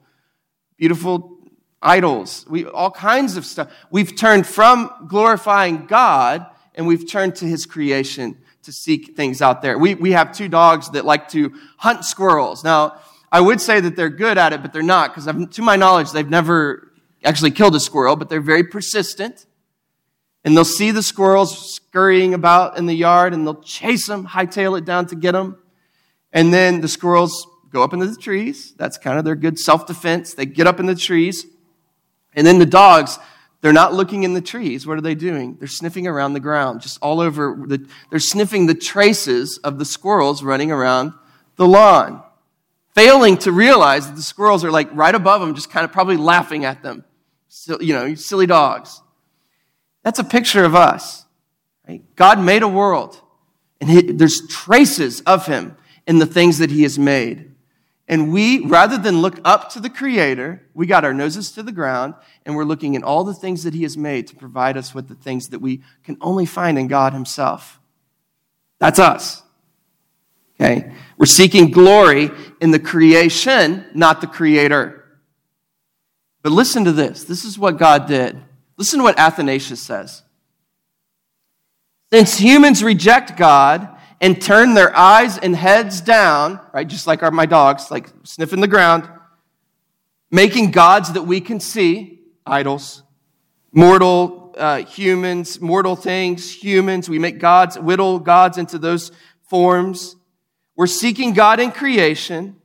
beautiful 0.76 1.39
idols, 1.82 2.44
we, 2.48 2.66
all 2.66 2.90
kinds 2.90 3.36
of 3.36 3.44
stuff. 3.44 3.70
We've 3.90 4.14
turned 4.14 4.46
from 4.46 4.90
glorifying 5.08 5.86
God 5.86 6.46
and 6.74 6.86
we've 6.86 7.08
turned 7.08 7.36
to 7.36 7.46
his 7.46 7.66
creation 7.66 8.36
to 8.62 8.72
seek 8.72 9.16
things 9.16 9.40
out 9.40 9.62
there. 9.62 9.78
We, 9.78 9.94
we 9.94 10.12
have 10.12 10.32
two 10.32 10.48
dogs 10.48 10.90
that 10.90 11.04
like 11.04 11.28
to 11.30 11.52
hunt 11.78 12.04
squirrels. 12.04 12.62
Now, 12.62 13.00
I 13.32 13.40
would 13.40 13.60
say 13.60 13.80
that 13.80 13.96
they're 13.96 14.10
good 14.10 14.38
at 14.38 14.52
it, 14.52 14.62
but 14.62 14.72
they're 14.72 14.82
not 14.82 15.14
because 15.14 15.26
to 15.54 15.62
my 15.62 15.76
knowledge, 15.76 16.12
they've 16.12 16.28
never 16.28 16.92
actually 17.24 17.52
killed 17.52 17.74
a 17.74 17.80
squirrel, 17.80 18.16
but 18.16 18.28
they're 18.28 18.40
very 18.40 18.64
persistent. 18.64 19.46
And 20.44 20.56
they'll 20.56 20.64
see 20.64 20.90
the 20.90 21.02
squirrels 21.02 21.74
scurrying 21.74 22.32
about 22.34 22.78
in 22.78 22.86
the 22.86 22.94
yard 22.94 23.34
and 23.34 23.46
they'll 23.46 23.62
chase 23.62 24.06
them, 24.06 24.26
hightail 24.26 24.78
it 24.78 24.84
down 24.84 25.06
to 25.06 25.16
get 25.16 25.32
them. 25.32 25.58
And 26.32 26.52
then 26.52 26.80
the 26.80 26.88
squirrels 26.88 27.46
go 27.70 27.82
up 27.82 27.92
into 27.92 28.06
the 28.06 28.16
trees. 28.16 28.72
That's 28.76 28.96
kind 28.96 29.18
of 29.18 29.24
their 29.24 29.34
good 29.34 29.58
self 29.58 29.86
defense. 29.86 30.34
They 30.34 30.46
get 30.46 30.66
up 30.66 30.80
in 30.80 30.86
the 30.86 30.94
trees, 30.94 31.46
and 32.34 32.46
then 32.46 32.58
the 32.58 32.66
dogs, 32.66 33.18
they're 33.60 33.72
not 33.72 33.92
looking 33.92 34.22
in 34.22 34.34
the 34.34 34.40
trees. 34.40 34.86
What 34.86 34.96
are 34.96 35.02
they 35.02 35.14
doing? 35.14 35.56
They're 35.58 35.68
sniffing 35.68 36.06
around 36.06 36.32
the 36.32 36.40
ground, 36.40 36.80
just 36.80 36.98
all 37.02 37.20
over. 37.20 37.56
The, 37.66 37.86
they're 38.08 38.18
sniffing 38.18 38.66
the 38.66 38.74
traces 38.74 39.58
of 39.58 39.78
the 39.78 39.84
squirrels 39.84 40.42
running 40.42 40.72
around 40.72 41.12
the 41.56 41.66
lawn, 41.66 42.22
failing 42.94 43.36
to 43.38 43.52
realize 43.52 44.06
that 44.06 44.16
the 44.16 44.22
squirrels 44.22 44.64
are 44.64 44.70
like 44.70 44.88
right 44.94 45.14
above 45.14 45.40
them, 45.40 45.54
just 45.54 45.70
kind 45.70 45.84
of 45.84 45.92
probably 45.92 46.16
laughing 46.16 46.64
at 46.64 46.82
them. 46.82 47.04
So, 47.48 47.80
you 47.80 47.92
know, 47.92 48.14
silly 48.14 48.46
dogs. 48.46 49.02
That's 50.02 50.18
a 50.18 50.24
picture 50.24 50.64
of 50.64 50.74
us. 50.74 51.26
Right? 51.86 52.02
God 52.16 52.40
made 52.40 52.62
a 52.62 52.68
world, 52.68 53.20
and 53.80 53.90
he, 53.90 54.02
there's 54.02 54.46
traces 54.48 55.20
of 55.22 55.46
Him 55.46 55.76
in 56.06 56.18
the 56.18 56.26
things 56.26 56.58
that 56.58 56.70
He 56.70 56.82
has 56.82 56.98
made. 56.98 57.50
And 58.10 58.32
we, 58.32 58.66
rather 58.66 58.98
than 58.98 59.22
look 59.22 59.38
up 59.44 59.70
to 59.70 59.80
the 59.80 59.88
Creator, 59.88 60.66
we 60.74 60.86
got 60.86 61.04
our 61.04 61.14
noses 61.14 61.52
to 61.52 61.62
the 61.62 61.70
ground 61.70 62.14
and 62.44 62.56
we're 62.56 62.64
looking 62.64 62.96
at 62.96 63.04
all 63.04 63.22
the 63.22 63.32
things 63.32 63.62
that 63.62 63.72
He 63.72 63.84
has 63.84 63.96
made 63.96 64.26
to 64.26 64.34
provide 64.34 64.76
us 64.76 64.92
with 64.92 65.06
the 65.06 65.14
things 65.14 65.50
that 65.50 65.60
we 65.60 65.82
can 66.02 66.16
only 66.20 66.44
find 66.44 66.76
in 66.76 66.88
God 66.88 67.12
Himself. 67.12 67.78
That's 68.80 68.98
us. 68.98 69.44
Okay? 70.60 70.92
We're 71.18 71.26
seeking 71.26 71.70
glory 71.70 72.32
in 72.60 72.72
the 72.72 72.80
creation, 72.80 73.86
not 73.94 74.20
the 74.20 74.26
Creator. 74.26 75.04
But 76.42 76.50
listen 76.50 76.84
to 76.86 76.92
this. 76.92 77.22
This 77.22 77.44
is 77.44 77.60
what 77.60 77.78
God 77.78 78.08
did. 78.08 78.36
Listen 78.76 78.98
to 78.98 79.04
what 79.04 79.20
Athanasius 79.20 79.80
says. 79.80 80.24
Since 82.12 82.38
humans 82.38 82.82
reject 82.82 83.36
God, 83.36 83.99
and 84.20 84.40
turn 84.40 84.74
their 84.74 84.94
eyes 84.94 85.38
and 85.38 85.56
heads 85.56 86.00
down, 86.00 86.60
right, 86.72 86.86
just 86.86 87.06
like 87.06 87.22
our, 87.22 87.30
my 87.30 87.46
dogs, 87.46 87.90
like 87.90 88.08
sniffing 88.24 88.60
the 88.60 88.68
ground, 88.68 89.08
making 90.30 90.70
gods 90.70 91.12
that 91.12 91.22
we 91.22 91.40
can 91.40 91.58
see, 91.58 92.20
idols, 92.44 93.02
mortal 93.72 94.54
uh, 94.58 94.78
humans, 94.84 95.60
mortal 95.60 95.96
things, 95.96 96.52
humans. 96.62 97.08
We 97.08 97.18
make 97.18 97.38
gods, 97.38 97.78
whittle 97.78 98.18
gods 98.18 98.58
into 98.58 98.78
those 98.78 99.10
forms. 99.48 100.16
We're 100.76 100.86
seeking 100.86 101.32
God 101.32 101.60
in 101.60 101.72
creation. 101.72 102.56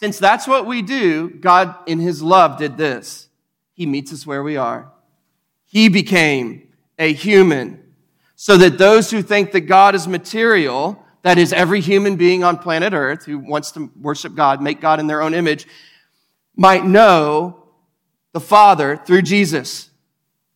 Since 0.00 0.18
that's 0.18 0.46
what 0.46 0.66
we 0.66 0.82
do, 0.82 1.30
God, 1.30 1.74
in 1.86 1.98
His 1.98 2.22
love, 2.22 2.58
did 2.58 2.76
this. 2.76 3.28
He 3.72 3.86
meets 3.86 4.12
us 4.12 4.26
where 4.26 4.42
we 4.42 4.56
are. 4.56 4.92
He 5.64 5.88
became 5.88 6.68
a 6.98 7.12
human 7.12 7.82
so 8.40 8.56
that 8.56 8.78
those 8.78 9.10
who 9.10 9.20
think 9.20 9.50
that 9.50 9.62
God 9.62 9.96
is 9.96 10.06
material 10.06 11.04
that 11.22 11.38
is, 11.38 11.52
every 11.52 11.80
human 11.80 12.14
being 12.14 12.44
on 12.44 12.56
planet 12.56 12.92
Earth 12.92 13.24
who 13.24 13.40
wants 13.40 13.72
to 13.72 13.90
worship 14.00 14.36
God, 14.36 14.62
make 14.62 14.80
God 14.80 15.00
in 15.00 15.08
their 15.08 15.20
own 15.20 15.34
image, 15.34 15.66
might 16.54 16.84
know 16.84 17.64
the 18.32 18.40
Father 18.40 18.96
through 18.96 19.22
Jesus, 19.22 19.90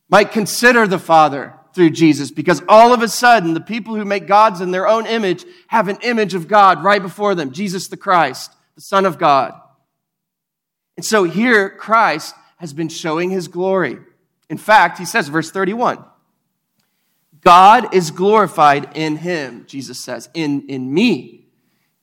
might 0.07 0.31
consider 0.31 0.87
the 0.87 0.97
Father 0.97 1.55
through 1.75 1.89
Jesus, 1.89 2.31
because 2.31 2.63
all 2.69 2.93
of 2.93 3.01
a 3.01 3.09
sudden, 3.09 3.53
the 3.53 3.59
people 3.59 3.95
who 3.95 4.05
make 4.05 4.27
gods 4.27 4.61
in 4.61 4.71
their 4.71 4.87
own 4.87 5.05
image 5.05 5.43
have 5.67 5.89
an 5.89 5.97
image 6.03 6.35
of 6.35 6.47
God 6.47 6.85
right 6.85 7.01
before 7.01 7.35
them 7.35 7.51
Jesus 7.51 7.89
the 7.89 7.97
Christ, 7.97 8.53
the 8.75 8.81
Son 8.81 9.05
of 9.05 9.17
God. 9.17 9.53
And 10.95 11.05
so 11.05 11.25
here, 11.25 11.69
Christ 11.69 12.33
has 12.59 12.71
been 12.71 12.87
showing 12.87 13.29
his 13.29 13.49
glory. 13.49 13.97
In 14.49 14.57
fact, 14.57 14.99
he 14.99 15.05
says, 15.05 15.27
verse 15.27 15.51
31, 15.51 16.01
God 17.43 17.93
is 17.93 18.11
glorified 18.11 18.89
in 18.95 19.17
him, 19.17 19.65
Jesus 19.67 19.99
says, 19.99 20.29
in, 20.33 20.67
in 20.69 20.93
me. 20.93 21.47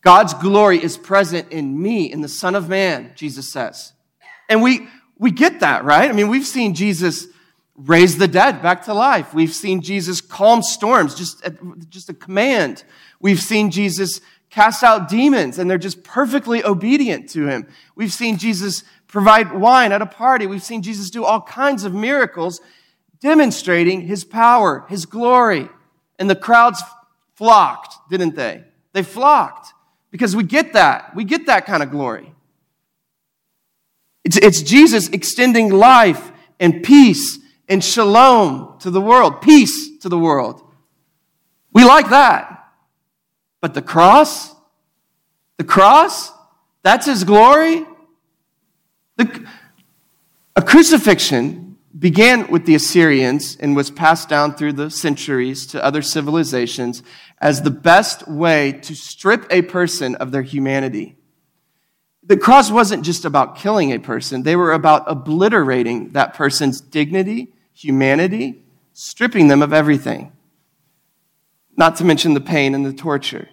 God's 0.02 0.34
glory 0.34 0.82
is 0.82 0.96
present 0.96 1.50
in 1.52 1.80
me, 1.80 2.10
in 2.10 2.20
the 2.20 2.28
Son 2.28 2.54
of 2.54 2.68
Man, 2.68 3.12
Jesus 3.14 3.50
says. 3.50 3.92
And 4.48 4.62
we, 4.62 4.86
we 5.18 5.30
get 5.30 5.60
that, 5.60 5.84
right? 5.84 6.10
I 6.10 6.12
mean, 6.12 6.28
we've 6.28 6.46
seen 6.46 6.74
Jesus 6.74 7.26
raise 7.76 8.18
the 8.18 8.28
dead 8.28 8.62
back 8.62 8.84
to 8.84 8.94
life. 8.94 9.32
We've 9.32 9.52
seen 9.52 9.80
Jesus 9.80 10.20
calm 10.20 10.62
storms, 10.62 11.14
just, 11.14 11.42
just 11.88 12.08
a 12.08 12.14
command. 12.14 12.84
We've 13.20 13.40
seen 13.40 13.70
Jesus 13.70 14.20
cast 14.50 14.82
out 14.82 15.08
demons, 15.08 15.58
and 15.58 15.70
they're 15.70 15.78
just 15.78 16.02
perfectly 16.02 16.64
obedient 16.64 17.30
to 17.30 17.46
him. 17.46 17.66
We've 17.94 18.12
seen 18.12 18.36
Jesus 18.36 18.82
provide 19.06 19.52
wine 19.52 19.92
at 19.92 20.02
a 20.02 20.06
party. 20.06 20.46
We've 20.46 20.62
seen 20.62 20.82
Jesus 20.82 21.10
do 21.10 21.24
all 21.24 21.40
kinds 21.40 21.84
of 21.84 21.94
miracles 21.94 22.60
demonstrating 23.20 24.02
his 24.02 24.24
power, 24.24 24.84
his 24.88 25.06
glory. 25.06 25.68
And 26.18 26.28
the 26.28 26.36
crowds 26.36 26.82
flocked, 27.34 27.94
didn't 28.10 28.34
they? 28.34 28.64
They 28.92 29.02
flocked 29.02 29.72
because 30.10 30.34
we 30.34 30.42
get 30.42 30.72
that. 30.72 31.14
We 31.14 31.24
get 31.24 31.46
that 31.46 31.66
kind 31.66 31.82
of 31.82 31.90
glory. 31.90 32.32
It's, 34.24 34.36
it's 34.36 34.62
Jesus 34.62 35.08
extending 35.08 35.70
life 35.70 36.30
and 36.58 36.82
peace 36.82 37.38
and 37.68 37.82
shalom 37.82 38.78
to 38.80 38.90
the 38.90 39.00
world, 39.00 39.40
peace 39.40 39.98
to 39.98 40.08
the 40.08 40.18
world. 40.18 40.62
We 41.72 41.84
like 41.84 42.10
that. 42.10 42.68
But 43.60 43.74
the 43.74 43.82
cross, 43.82 44.54
the 45.56 45.64
cross, 45.64 46.32
that's 46.82 47.06
his 47.06 47.24
glory. 47.24 47.86
The, 49.16 49.46
a 50.56 50.62
crucifixion 50.62 51.69
began 52.00 52.50
with 52.50 52.64
the 52.64 52.74
Assyrians 52.74 53.58
and 53.60 53.76
was 53.76 53.90
passed 53.90 54.28
down 54.28 54.54
through 54.54 54.72
the 54.72 54.90
centuries 54.90 55.66
to 55.66 55.84
other 55.84 56.00
civilizations 56.00 57.02
as 57.38 57.60
the 57.60 57.70
best 57.70 58.26
way 58.26 58.72
to 58.72 58.96
strip 58.96 59.46
a 59.50 59.62
person 59.62 60.14
of 60.16 60.32
their 60.32 60.42
humanity. 60.42 61.16
The 62.22 62.38
cross 62.38 62.70
wasn't 62.70 63.04
just 63.04 63.24
about 63.24 63.56
killing 63.56 63.92
a 63.92 63.98
person, 63.98 64.42
they 64.42 64.56
were 64.56 64.72
about 64.72 65.04
obliterating 65.06 66.10
that 66.10 66.34
person's 66.34 66.80
dignity, 66.80 67.52
humanity, 67.74 68.62
stripping 68.94 69.48
them 69.48 69.62
of 69.62 69.72
everything. 69.72 70.32
Not 71.76 71.96
to 71.96 72.04
mention 72.04 72.34
the 72.34 72.40
pain 72.40 72.74
and 72.74 72.84
the 72.84 72.92
torture. 72.92 73.48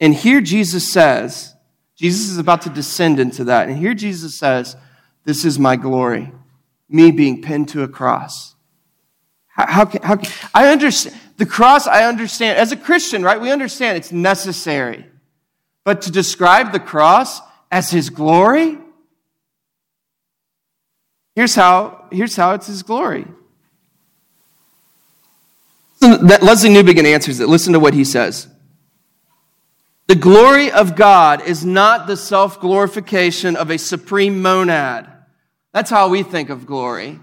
And 0.00 0.14
here 0.14 0.40
Jesus 0.40 0.92
says, 0.92 1.54
Jesus 1.96 2.30
is 2.30 2.38
about 2.38 2.62
to 2.62 2.70
descend 2.70 3.20
into 3.20 3.44
that. 3.44 3.68
And 3.68 3.78
here 3.78 3.94
Jesus 3.94 4.36
says, 4.36 4.76
This 5.24 5.44
is 5.44 5.58
my 5.58 5.76
glory, 5.76 6.32
me 6.92 7.10
being 7.10 7.42
pinned 7.42 7.68
to 7.70 7.82
a 7.82 7.88
cross. 7.88 8.54
How, 9.48 9.66
how, 9.66 9.84
can, 9.84 10.02
how 10.02 10.16
can, 10.16 10.30
I 10.54 10.68
understand 10.68 11.16
the 11.42 11.46
cross, 11.46 11.88
I 11.88 12.04
understand. 12.04 12.58
As 12.58 12.70
a 12.72 12.76
Christian, 12.76 13.22
right, 13.22 13.40
we 13.40 13.50
understand 13.50 13.96
it's 13.96 14.12
necessary. 14.12 15.06
But 15.84 16.02
to 16.02 16.12
describe 16.12 16.70
the 16.70 16.78
cross 16.78 17.40
as 17.70 17.90
his 17.90 18.10
glory, 18.10 18.78
here's 21.34 21.56
how, 21.56 22.06
here's 22.12 22.36
how 22.36 22.52
it's 22.52 22.68
his 22.68 22.84
glory. 22.84 23.26
That 26.00 26.42
Lesslie 26.42 26.70
Newbigin 26.70 27.04
answers 27.04 27.40
it. 27.40 27.48
Listen 27.48 27.72
to 27.72 27.80
what 27.80 27.94
he 27.94 28.04
says. 28.04 28.46
The 30.06 30.14
glory 30.14 30.70
of 30.70 30.94
God 30.94 31.42
is 31.42 31.64
not 31.64 32.06
the 32.06 32.16
self 32.16 32.60
glorification 32.60 33.56
of 33.56 33.70
a 33.70 33.78
supreme 33.78 34.42
monad. 34.42 35.08
That's 35.72 35.90
how 35.90 36.08
we 36.08 36.22
think 36.22 36.50
of 36.50 36.66
glory. 36.66 37.20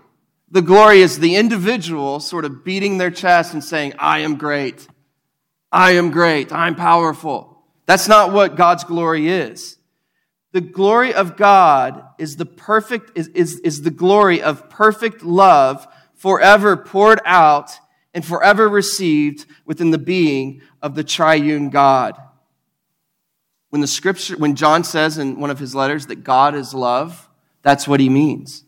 The 0.51 0.61
glory 0.61 1.01
is 1.01 1.19
the 1.19 1.35
individual 1.35 2.19
sort 2.19 2.45
of 2.45 2.63
beating 2.63 2.97
their 2.97 3.11
chest 3.11 3.53
and 3.53 3.63
saying, 3.63 3.93
I 3.99 4.19
am 4.19 4.35
great. 4.35 4.87
I 5.71 5.91
am 5.91 6.09
great. 6.09 6.51
I'm 6.51 6.75
powerful. 6.75 7.63
That's 7.85 8.07
not 8.07 8.33
what 8.33 8.55
God's 8.55 8.83
glory 8.83 9.29
is. 9.29 9.77
The 10.51 10.61
glory 10.61 11.13
of 11.13 11.37
God 11.37 12.03
is 12.17 12.35
the 12.35 12.45
perfect, 12.45 13.11
is, 13.15 13.27
is, 13.29 13.59
is 13.59 13.83
the 13.83 13.91
glory 13.91 14.41
of 14.41 14.69
perfect 14.69 15.23
love 15.23 15.87
forever 16.15 16.75
poured 16.75 17.21
out 17.23 17.71
and 18.15 18.25
forever 18.25 18.67
received 18.67 19.45
within 19.65 19.91
the 19.91 19.99
being 19.99 20.61
of 20.81 20.95
the 20.95 21.03
triune 21.03 21.69
God. 21.69 22.19
When 23.69 23.81
the 23.81 23.87
scripture, 23.87 24.35
when 24.37 24.55
John 24.55 24.83
says 24.83 25.19
in 25.19 25.39
one 25.39 25.51
of 25.51 25.59
his 25.59 25.75
letters 25.75 26.07
that 26.07 26.23
God 26.23 26.55
is 26.55 26.73
love, 26.73 27.28
that's 27.61 27.87
what 27.87 27.99
he 27.99 28.09
means. 28.09 28.63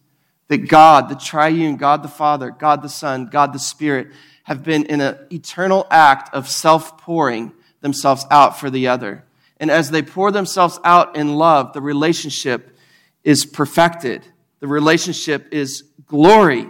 That 0.47 0.67
God, 0.67 1.09
the 1.09 1.15
triune, 1.15 1.77
God 1.77 2.03
the 2.03 2.09
Father, 2.09 2.51
God 2.51 2.81
the 2.81 2.89
Son, 2.89 3.27
God 3.27 3.53
the 3.53 3.59
Spirit, 3.59 4.09
have 4.43 4.63
been 4.63 4.85
in 4.85 5.01
an 5.01 5.17
eternal 5.31 5.87
act 5.89 6.33
of 6.33 6.49
self 6.49 6.97
pouring 6.97 7.53
themselves 7.81 8.25
out 8.29 8.59
for 8.59 8.69
the 8.69 8.87
other. 8.87 9.23
And 9.57 9.71
as 9.71 9.91
they 9.91 10.01
pour 10.01 10.31
themselves 10.31 10.79
out 10.83 11.15
in 11.15 11.35
love, 11.35 11.73
the 11.73 11.81
relationship 11.81 12.75
is 13.23 13.45
perfected. 13.45 14.25
The 14.59 14.67
relationship 14.67 15.47
is 15.51 15.83
glory. 16.07 16.67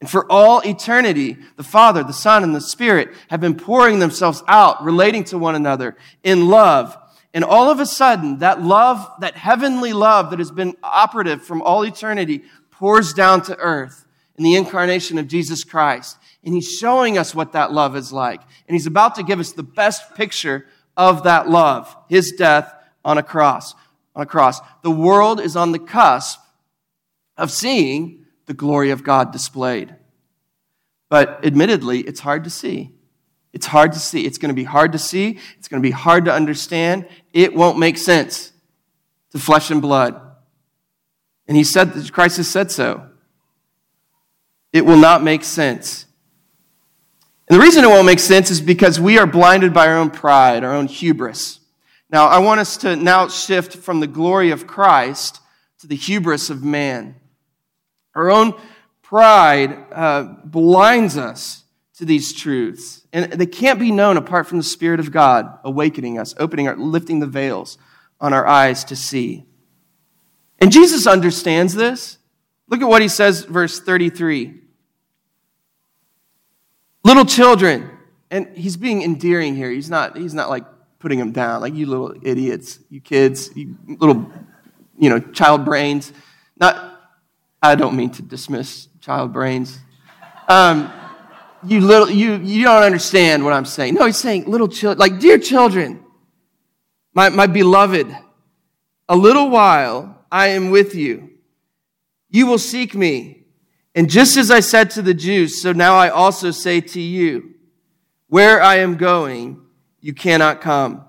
And 0.00 0.08
for 0.08 0.30
all 0.30 0.60
eternity, 0.60 1.36
the 1.56 1.62
Father, 1.62 2.02
the 2.04 2.12
Son, 2.12 2.42
and 2.42 2.54
the 2.54 2.60
Spirit 2.60 3.10
have 3.28 3.40
been 3.40 3.56
pouring 3.56 3.98
themselves 3.98 4.42
out, 4.46 4.82
relating 4.82 5.24
to 5.24 5.38
one 5.38 5.54
another 5.54 5.96
in 6.22 6.48
love 6.48 6.96
and 7.38 7.44
all 7.44 7.70
of 7.70 7.78
a 7.78 7.86
sudden, 7.86 8.38
that 8.38 8.62
love, 8.62 9.08
that 9.20 9.36
heavenly 9.36 9.92
love 9.92 10.30
that 10.30 10.40
has 10.40 10.50
been 10.50 10.76
operative 10.82 11.44
from 11.44 11.62
all 11.62 11.84
eternity, 11.84 12.42
pours 12.72 13.12
down 13.12 13.42
to 13.42 13.56
earth 13.58 14.06
in 14.36 14.42
the 14.42 14.56
incarnation 14.56 15.18
of 15.18 15.28
Jesus 15.28 15.62
Christ. 15.62 16.18
And 16.42 16.52
he's 16.52 16.68
showing 16.68 17.16
us 17.16 17.36
what 17.36 17.52
that 17.52 17.70
love 17.70 17.94
is 17.94 18.12
like. 18.12 18.40
And 18.66 18.74
he's 18.74 18.88
about 18.88 19.14
to 19.14 19.22
give 19.22 19.38
us 19.38 19.52
the 19.52 19.62
best 19.62 20.16
picture 20.16 20.66
of 20.96 21.22
that 21.22 21.48
love, 21.48 21.96
his 22.08 22.32
death 22.32 22.74
on 23.04 23.18
a 23.18 23.22
cross. 23.22 23.72
On 24.16 24.22
a 24.22 24.26
cross. 24.26 24.60
The 24.82 24.90
world 24.90 25.40
is 25.40 25.54
on 25.54 25.70
the 25.70 25.78
cusp 25.78 26.40
of 27.36 27.52
seeing 27.52 28.26
the 28.46 28.52
glory 28.54 28.90
of 28.90 29.04
God 29.04 29.30
displayed. 29.30 29.94
But 31.08 31.44
admittedly, 31.44 32.00
it's 32.00 32.18
hard 32.18 32.42
to 32.42 32.50
see. 32.50 32.97
It's 33.58 33.66
hard 33.66 33.92
to 33.94 33.98
see. 33.98 34.24
It's 34.24 34.38
going 34.38 34.50
to 34.50 34.54
be 34.54 34.62
hard 34.62 34.92
to 34.92 35.00
see. 35.00 35.36
It's 35.58 35.66
going 35.66 35.82
to 35.82 35.86
be 35.86 35.90
hard 35.90 36.26
to 36.26 36.32
understand. 36.32 37.08
It 37.32 37.56
won't 37.56 37.76
make 37.76 37.98
sense 37.98 38.52
to 39.32 39.40
flesh 39.40 39.72
and 39.72 39.82
blood. 39.82 40.14
And 41.48 41.56
he 41.56 41.64
said, 41.64 42.12
Christ 42.12 42.36
has 42.36 42.48
said 42.48 42.70
so. 42.70 43.04
It 44.72 44.86
will 44.86 44.96
not 44.96 45.24
make 45.24 45.42
sense. 45.42 46.06
And 47.48 47.58
the 47.58 47.60
reason 47.60 47.82
it 47.82 47.88
won't 47.88 48.06
make 48.06 48.20
sense 48.20 48.48
is 48.52 48.60
because 48.60 49.00
we 49.00 49.18
are 49.18 49.26
blinded 49.26 49.74
by 49.74 49.88
our 49.88 49.96
own 49.96 50.10
pride, 50.10 50.62
our 50.62 50.72
own 50.72 50.86
hubris. 50.86 51.58
Now, 52.08 52.28
I 52.28 52.38
want 52.38 52.60
us 52.60 52.76
to 52.76 52.94
now 52.94 53.26
shift 53.26 53.74
from 53.74 53.98
the 53.98 54.06
glory 54.06 54.52
of 54.52 54.68
Christ 54.68 55.40
to 55.80 55.88
the 55.88 55.96
hubris 55.96 56.48
of 56.48 56.62
man. 56.62 57.16
Our 58.14 58.30
own 58.30 58.54
pride 59.02 59.76
uh, 59.90 60.34
blinds 60.44 61.16
us 61.16 61.64
to 61.98 62.04
these 62.04 62.32
truths. 62.32 63.04
And 63.12 63.32
they 63.32 63.46
can't 63.46 63.78
be 63.80 63.90
known 63.90 64.16
apart 64.16 64.46
from 64.46 64.58
the 64.58 64.64
Spirit 64.64 65.00
of 65.00 65.10
God 65.10 65.58
awakening 65.64 66.18
us, 66.18 66.32
opening 66.38 66.68
our, 66.68 66.76
lifting 66.76 67.18
the 67.18 67.26
veils 67.26 67.76
on 68.20 68.32
our 68.32 68.46
eyes 68.46 68.84
to 68.84 68.96
see. 68.96 69.44
And 70.60 70.70
Jesus 70.70 71.08
understands 71.08 71.74
this. 71.74 72.18
Look 72.68 72.82
at 72.82 72.88
what 72.88 73.02
he 73.02 73.08
says, 73.08 73.44
verse 73.44 73.80
33. 73.80 74.60
Little 77.02 77.24
children, 77.24 77.90
and 78.30 78.56
he's 78.56 78.76
being 78.76 79.02
endearing 79.02 79.56
here. 79.56 79.70
He's 79.70 79.90
not, 79.90 80.16
he's 80.16 80.34
not 80.34 80.50
like 80.50 80.64
putting 81.00 81.18
them 81.18 81.32
down, 81.32 81.60
like 81.62 81.74
you 81.74 81.86
little 81.86 82.14
idiots, 82.22 82.78
you 82.90 83.00
kids, 83.00 83.50
you 83.56 83.76
little, 83.86 84.30
you 84.96 85.10
know, 85.10 85.18
child 85.18 85.64
brains. 85.64 86.12
Not, 86.60 87.00
I 87.60 87.74
don't 87.74 87.96
mean 87.96 88.10
to 88.10 88.22
dismiss 88.22 88.88
child 89.00 89.32
brains. 89.32 89.78
Um, 90.48 90.92
you 91.66 91.80
little, 91.80 92.10
you, 92.10 92.36
you 92.36 92.64
don't 92.64 92.82
understand 92.82 93.44
what 93.44 93.52
I'm 93.52 93.64
saying. 93.64 93.94
No, 93.94 94.06
he's 94.06 94.16
saying 94.16 94.44
little 94.46 94.68
children, 94.68 94.98
like 94.98 95.20
dear 95.20 95.38
children, 95.38 96.04
my, 97.14 97.28
my 97.28 97.46
beloved, 97.46 98.14
a 99.08 99.16
little 99.16 99.50
while 99.50 100.24
I 100.30 100.48
am 100.48 100.70
with 100.70 100.94
you. 100.94 101.30
You 102.30 102.46
will 102.46 102.58
seek 102.58 102.94
me. 102.94 103.44
And 103.94 104.08
just 104.08 104.36
as 104.36 104.50
I 104.50 104.60
said 104.60 104.90
to 104.90 105.02
the 105.02 105.14
Jews, 105.14 105.60
so 105.60 105.72
now 105.72 105.96
I 105.96 106.10
also 106.10 106.50
say 106.50 106.80
to 106.80 107.00
you, 107.00 107.54
where 108.28 108.62
I 108.62 108.76
am 108.76 108.96
going, 108.96 109.60
you 110.00 110.12
cannot 110.12 110.60
come. 110.60 111.04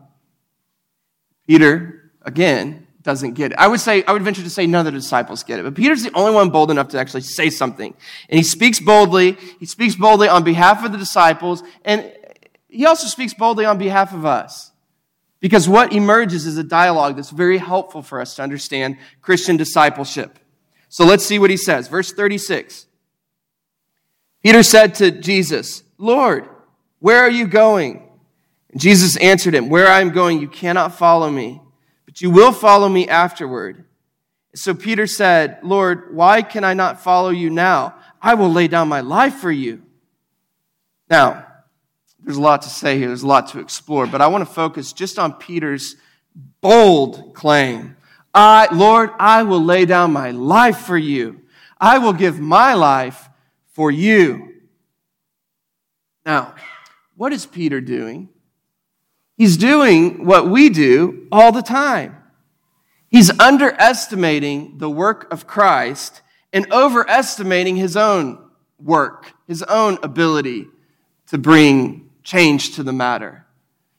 Peter, 1.45 2.11
again, 2.21 2.87
doesn't 3.01 3.33
get 3.33 3.51
it. 3.51 3.57
I 3.57 3.67
would 3.67 3.79
say, 3.79 4.03
I 4.03 4.11
would 4.11 4.23
venture 4.23 4.43
to 4.43 4.49
say 4.49 4.67
none 4.67 4.85
of 4.85 4.93
the 4.93 4.99
disciples 4.99 5.43
get 5.43 5.59
it, 5.59 5.63
but 5.63 5.75
Peter's 5.75 6.03
the 6.03 6.11
only 6.13 6.33
one 6.33 6.49
bold 6.49 6.69
enough 6.69 6.89
to 6.89 6.99
actually 6.99 7.21
say 7.21 7.49
something. 7.49 7.93
And 8.29 8.37
he 8.37 8.43
speaks 8.43 8.79
boldly. 8.79 9.37
He 9.59 9.65
speaks 9.65 9.95
boldly 9.95 10.27
on 10.27 10.43
behalf 10.43 10.83
of 10.83 10.91
the 10.91 10.97
disciples, 10.97 11.63
and 11.85 12.11
he 12.67 12.85
also 12.85 13.07
speaks 13.07 13.33
boldly 13.33 13.65
on 13.65 13.77
behalf 13.77 14.13
of 14.13 14.25
us. 14.25 14.71
Because 15.39 15.69
what 15.69 15.93
emerges 15.93 16.45
is 16.45 16.57
a 16.57 16.63
dialogue 16.63 17.15
that's 17.15 17.29
very 17.29 17.57
helpful 17.57 18.01
for 18.01 18.19
us 18.19 18.35
to 18.35 18.43
understand 18.43 18.97
Christian 19.21 19.55
discipleship. 19.55 20.37
So 20.89 21.05
let's 21.05 21.25
see 21.25 21.39
what 21.39 21.49
he 21.49 21.57
says. 21.57 21.87
Verse 21.87 22.11
36. 22.11 22.87
Peter 24.43 24.63
said 24.63 24.95
to 24.95 25.11
Jesus, 25.11 25.83
Lord, 25.97 26.47
where 26.99 27.19
are 27.19 27.29
you 27.29 27.47
going? 27.47 28.09
And 28.71 28.81
Jesus 28.81 29.15
answered 29.17 29.55
him, 29.55 29.69
Where 29.69 29.87
I 29.87 30.01
am 30.01 30.11
going, 30.11 30.39
you 30.41 30.47
cannot 30.47 30.93
follow 30.93 31.29
me, 31.29 31.61
you 32.21 32.29
will 32.29 32.51
follow 32.51 32.89
me 32.89 33.07
afterward. 33.07 33.85
So 34.55 34.73
Peter 34.73 35.07
said, 35.07 35.59
Lord, 35.63 36.15
why 36.15 36.41
can 36.41 36.63
I 36.63 36.73
not 36.73 37.01
follow 37.01 37.29
you 37.29 37.49
now? 37.49 37.95
I 38.21 38.33
will 38.33 38.51
lay 38.51 38.67
down 38.67 38.87
my 38.87 39.01
life 39.01 39.35
for 39.35 39.51
you. 39.51 39.83
Now, 41.09 41.45
there's 42.23 42.37
a 42.37 42.41
lot 42.41 42.63
to 42.63 42.69
say 42.69 42.97
here, 42.97 43.07
there's 43.07 43.23
a 43.23 43.27
lot 43.27 43.47
to 43.49 43.59
explore, 43.59 44.05
but 44.07 44.21
I 44.21 44.27
want 44.27 44.47
to 44.47 44.53
focus 44.53 44.93
just 44.93 45.17
on 45.17 45.33
Peter's 45.33 45.95
bold 46.61 47.33
claim. 47.33 47.95
I, 48.33 48.73
Lord, 48.73 49.11
I 49.19 49.43
will 49.43 49.63
lay 49.63 49.85
down 49.85 50.13
my 50.13 50.31
life 50.31 50.79
for 50.79 50.97
you. 50.97 51.41
I 51.79 51.97
will 51.97 52.13
give 52.13 52.39
my 52.39 52.73
life 52.73 53.29
for 53.71 53.89
you. 53.89 54.53
Now, 56.25 56.53
what 57.15 57.33
is 57.33 57.45
Peter 57.45 57.81
doing? 57.81 58.29
He's 59.39 59.55
doing 59.55 60.25
what 60.25 60.49
we 60.49 60.67
do 60.67 61.25
all 61.31 61.53
the 61.53 61.61
time. 61.61 62.17
He's 63.07 63.31
underestimating 63.39 64.79
the 64.79 64.89
work 64.89 65.31
of 65.31 65.47
Christ 65.47 66.21
and 66.51 66.69
overestimating 66.73 67.77
his 67.77 67.95
own 67.95 68.37
work, 68.83 69.31
his 69.47 69.63
own 69.63 69.97
ability 70.03 70.67
to 71.27 71.37
bring 71.37 72.09
change 72.21 72.75
to 72.75 72.83
the 72.83 72.91
matter. 72.91 73.45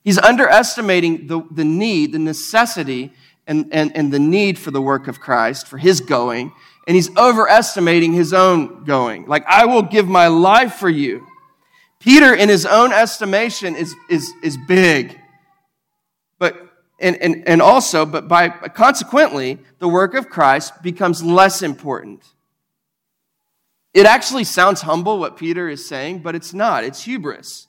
He's 0.05 0.19
underestimating 0.19 1.27
the, 1.27 1.41
the 1.51 1.65
need, 1.65 2.13
the 2.13 2.19
necessity, 2.19 3.15
and, 3.47 3.73
and, 3.73 3.97
and 3.97 4.13
the 4.13 4.19
need 4.19 4.59
for 4.59 4.71
the 4.71 4.83
work 4.83 5.09
of 5.09 5.21
Christ, 5.21 5.67
for 5.67 5.79
his 5.79 6.03
going, 6.03 6.53
and 6.87 6.95
he's 6.95 7.17
overestimating 7.17 8.13
his 8.13 8.35
own 8.35 8.85
going. 8.85 9.25
Like, 9.25 9.47
I 9.47 9.65
will 9.65 9.83
give 9.83 10.07
my 10.07 10.27
life 10.27 10.75
for 10.75 10.91
you. 10.91 11.27
Peter, 11.99 12.35
in 12.35 12.51
his 12.51 12.67
own 12.67 12.93
estimation, 12.93 13.75
is, 13.75 13.95
is, 14.11 14.31
is 14.43 14.59
big. 14.69 15.17
And, 17.01 17.17
and, 17.17 17.49
and 17.49 17.63
also, 17.63 18.05
but 18.05 18.29
by 18.29 18.49
consequently, 18.49 19.59
the 19.79 19.89
work 19.89 20.15
of 20.15 20.29
Christ 20.29 20.83
becomes 20.83 21.23
less 21.23 21.63
important. 21.63 22.23
It 23.95 24.07
actually 24.07 24.45
sounds 24.45 24.83
humble 24.83 25.19
what 25.19 25.37
Peter 25.37 25.69
is 25.69 25.87
saying, 25.87 26.21
but 26.21 26.35
it's 26.35 26.53
not. 26.53 26.85
It's 26.85 27.05
hubris. 27.05 27.67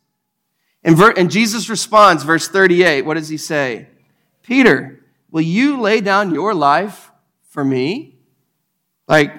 And, 0.84 0.98
ver, 0.98 1.14
and 1.16 1.32
Jesus 1.32 1.70
responds, 1.70 2.24
verse 2.24 2.48
38, 2.48 3.04
what 3.04 3.16
does 3.16 3.30
he 3.30 3.38
say? 3.38 3.88
Peter, 4.44 5.00
will 5.32 5.42
you 5.42 5.80
lay 5.80 6.02
down 6.02 6.34
your 6.34 6.54
life 6.54 7.12
for 7.50 7.64
me? 7.64 8.16
Like, 9.08 9.34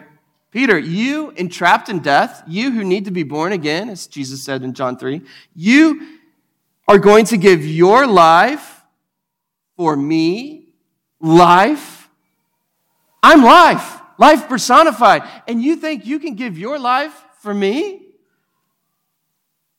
Peter, 0.51 0.79
you 0.79 1.31
entrapped 1.31 1.89
in 1.89 2.01
death, 2.01 2.43
you 2.47 2.71
who 2.71 2.85
need 2.85 3.05
to 3.07 3.11
be 3.11 3.23
born 3.23 3.53
again, 3.53 3.89
as 3.89 4.07
Jesus 4.07 4.45
said 4.45 4.63
in 4.63 4.75
John 4.75 4.97
3, 4.97 5.23
you 5.55 6.19
are 6.89 6.99
going 6.99 7.25
to 7.27 7.37
give 7.37 7.65
your 7.65 8.07
life 8.07 8.72
for 9.83 9.97
me, 9.97 10.69
life. 11.21 12.09
I'm 13.21 13.43
life, 13.43 13.99
life 14.17 14.49
personified. 14.49 15.25
And 15.49 15.61
you 15.61 15.75
think 15.75 16.07
you 16.07 16.21
can 16.21 16.37
give 16.37 16.57
your 16.57 16.79
life 16.79 17.13
for 17.41 17.53
me? 17.53 18.01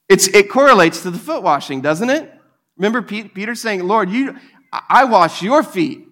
It's, 0.10 0.28
it 0.28 0.50
correlates 0.50 1.04
to 1.04 1.10
the 1.10 1.18
foot 1.18 1.42
washing, 1.42 1.80
doesn't 1.80 2.10
it? 2.10 2.30
Remember 2.76 3.02
Peter 3.02 3.56
saying, 3.56 3.88
Lord, 3.88 4.10
you, 4.10 4.36
I 4.74 5.06
wash 5.06 5.42
your 5.42 5.64
feet. 5.64 6.06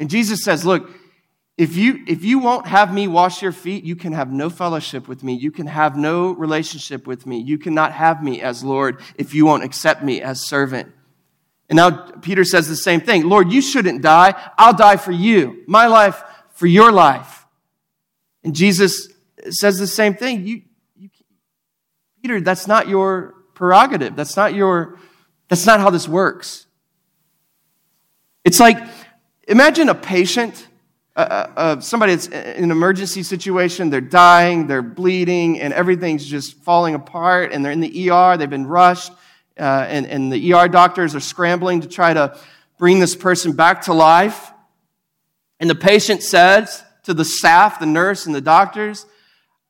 And 0.00 0.10
Jesus 0.10 0.42
says, 0.42 0.66
Look, 0.66 0.90
if 1.56 1.76
you, 1.76 2.02
if 2.08 2.24
you 2.24 2.40
won't 2.40 2.66
have 2.66 2.92
me 2.92 3.06
wash 3.06 3.40
your 3.40 3.52
feet, 3.52 3.84
you 3.84 3.94
can 3.94 4.14
have 4.14 4.32
no 4.32 4.50
fellowship 4.50 5.06
with 5.06 5.22
me. 5.22 5.34
You 5.34 5.52
can 5.52 5.68
have 5.68 5.96
no 5.96 6.32
relationship 6.32 7.06
with 7.06 7.24
me. 7.24 7.38
You 7.38 7.56
cannot 7.56 7.92
have 7.92 8.20
me 8.20 8.42
as 8.42 8.64
Lord 8.64 9.00
if 9.14 9.32
you 9.32 9.46
won't 9.46 9.62
accept 9.62 10.02
me 10.02 10.22
as 10.22 10.48
servant. 10.48 10.92
And 11.68 11.76
now 11.76 11.90
Peter 11.90 12.44
says 12.44 12.68
the 12.68 12.76
same 12.76 13.00
thing. 13.00 13.28
Lord, 13.28 13.52
you 13.52 13.60
shouldn't 13.60 14.02
die. 14.02 14.34
I'll 14.56 14.74
die 14.74 14.96
for 14.96 15.12
you. 15.12 15.64
My 15.66 15.86
life 15.86 16.22
for 16.52 16.66
your 16.66 16.90
life. 16.90 17.46
And 18.42 18.54
Jesus 18.54 19.08
says 19.50 19.78
the 19.78 19.86
same 19.86 20.14
thing. 20.14 20.46
You, 20.46 20.62
you, 20.96 21.10
Peter, 22.22 22.40
that's 22.40 22.66
not 22.66 22.88
your 22.88 23.34
prerogative. 23.54 24.16
That's 24.16 24.36
not 24.36 24.54
your, 24.54 24.98
that's 25.48 25.66
not 25.66 25.80
how 25.80 25.90
this 25.90 26.08
works. 26.08 26.66
It's 28.44 28.60
like, 28.60 28.78
imagine 29.46 29.88
a 29.88 29.94
patient 29.94 30.68
uh, 31.18 31.50
uh, 31.56 31.80
somebody 31.80 32.14
that's 32.14 32.28
in 32.28 32.62
an 32.62 32.70
emergency 32.70 33.24
situation, 33.24 33.90
they're 33.90 34.00
dying, 34.00 34.68
they're 34.68 34.82
bleeding, 34.82 35.60
and 35.60 35.74
everything's 35.74 36.24
just 36.24 36.54
falling 36.62 36.94
apart, 36.94 37.50
and 37.52 37.64
they're 37.64 37.72
in 37.72 37.80
the 37.80 38.10
ER, 38.10 38.36
they've 38.36 38.48
been 38.48 38.68
rushed, 38.68 39.10
uh, 39.58 39.86
and, 39.88 40.06
and 40.06 40.32
the 40.32 40.52
ER 40.52 40.68
doctors 40.68 41.14
are 41.14 41.20
scrambling 41.20 41.80
to 41.80 41.88
try 41.88 42.14
to 42.14 42.38
bring 42.78 43.00
this 43.00 43.16
person 43.16 43.52
back 43.52 43.82
to 43.82 43.92
life. 43.92 44.52
And 45.60 45.68
the 45.68 45.74
patient 45.74 46.22
says 46.22 46.84
to 47.04 47.14
the 47.14 47.24
staff, 47.24 47.80
the 47.80 47.86
nurse, 47.86 48.26
and 48.26 48.34
the 48.34 48.40
doctors, 48.40 49.06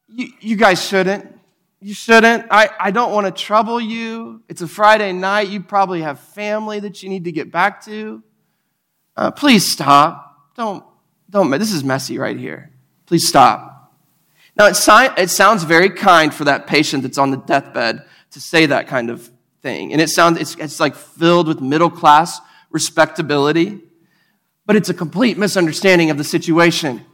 You, 0.09 0.57
guys 0.57 0.85
shouldn't. 0.85 1.39
You 1.81 1.95
shouldn't. 1.95 2.47
I, 2.51 2.69
I 2.79 2.91
don't 2.91 3.13
want 3.13 3.27
to 3.27 3.43
trouble 3.43 3.81
you. 3.81 4.43
It's 4.49 4.63
a 4.63 4.69
Friday 4.69 5.13
night. 5.13 5.49
You 5.49 5.63
probably 5.63 6.03
have 6.03 6.19
family 6.19 6.81
that 6.81 7.03
you 7.03 7.09
need 7.09 7.25
to 7.25 7.33
get 7.33 7.51
back 7.53 7.85
to. 7.85 8.23
Uh, 9.17 9.31
please 9.31 9.71
stop. 9.71 10.55
Don't, 10.57 10.85
don't, 11.31 11.51
this 11.51 11.73
is 11.73 11.85
messy 11.85 12.19
right 12.19 12.37
here. 12.37 12.73
Please 13.07 13.27
stop. 13.27 13.95
Now, 14.57 14.67
it, 14.67 14.77
it 15.17 15.31
sounds 15.31 15.63
very 15.63 15.91
kind 15.91 16.35
for 16.35 16.45
that 16.45 16.67
patient 16.67 17.05
that's 17.05 17.19
on 17.19 17.31
the 17.31 17.37
deathbed 17.37 18.05
to 18.33 18.41
say 18.41 18.67
that 18.67 18.89
kind 18.89 19.09
of 19.09 19.31
thing. 19.63 19.93
And 19.93 20.01
it 20.01 20.09
sounds, 20.09 20.39
it's, 20.39 20.55
it's 20.57 20.81
like 20.81 20.95
filled 20.95 21.49
with 21.49 21.61
middle 21.61 21.91
class 21.91 22.41
respectability, 22.71 23.81
but 24.67 24.77
it's 24.77 24.89
a 24.89 24.95
complete 24.95 25.39
misunderstanding 25.39 26.11
of 26.11 26.19
the 26.19 26.25
situation. 26.25 27.05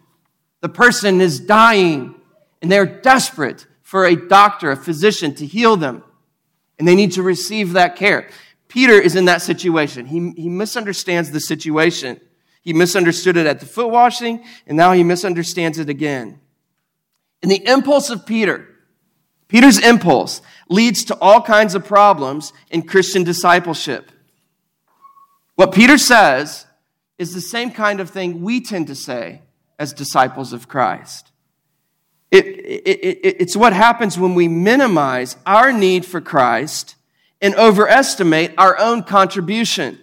The 0.61 0.69
person 0.69 1.21
is 1.21 1.41
dying 1.41 2.15
and 2.61 2.71
they're 2.71 2.87
desperate 2.87 3.67
for 3.83 4.07
a 4.07 4.17
doctor, 4.17 4.71
a 4.71 4.77
physician 4.77 5.35
to 5.37 5.47
heal 5.47 5.77
them. 5.77 6.03
And 6.79 6.89
they 6.89 6.97
need 6.97 7.13
to 7.13 7.23
receive 7.23 7.75
that 7.75 7.95
care. 7.95 8.29
Peter 8.67 8.95
is 8.95 9.15
in 9.15 9.27
that 9.27 9.43
situation. 9.43 10.07
He, 10.07 10.33
he 10.33 10.49
misunderstands 10.49 11.31
the 11.31 11.39
situation. 11.39 12.21
He 12.63 12.73
misunderstood 12.73 13.37
it 13.37 13.47
at 13.47 13.61
the 13.61 13.67
foot 13.67 13.91
washing, 13.91 14.43
and 14.67 14.77
now 14.77 14.93
he 14.93 15.05
misunderstands 15.05 15.79
it 15.79 15.89
again. 15.89 16.41
And 17.43 17.53
the 17.53 17.65
impulse 17.69 18.11
of 18.11 18.27
Peter, 18.27 18.67
Peter's 19.49 19.79
impulse, 19.79 20.41
leads 20.69 21.05
to 21.05 21.19
all 21.21 21.43
kinds 21.43 21.75
of 21.75 21.85
problems 21.85 22.53
in 22.71 22.83
Christian 22.83 23.25
discipleship. 23.25 24.11
What 25.57 25.73
Peter 25.73 25.99
says 25.99 26.67
is 27.19 27.35
the 27.35 27.41
same 27.41 27.71
kind 27.71 28.01
of 28.01 28.11
thing 28.11 28.43
we 28.43 28.61
tend 28.61 28.89
to 28.89 28.95
say 28.95 29.43
as 29.79 29.93
disciples 29.93 30.53
of 30.53 30.69
Christ. 30.69 31.31
It, 32.31 32.47
it, 32.47 32.87
it, 32.87 33.37
it's 33.41 33.57
what 33.57 33.73
happens 33.73 34.19
when 34.19 34.35
we 34.35 34.49
minimize 34.49 35.37
our 35.47 35.73
need 35.73 36.05
for 36.05 36.21
Christ 36.21 36.97
and 37.41 37.55
overestimate 37.55 38.55
our 38.59 38.77
own 38.79 39.05
contribution. 39.05 40.01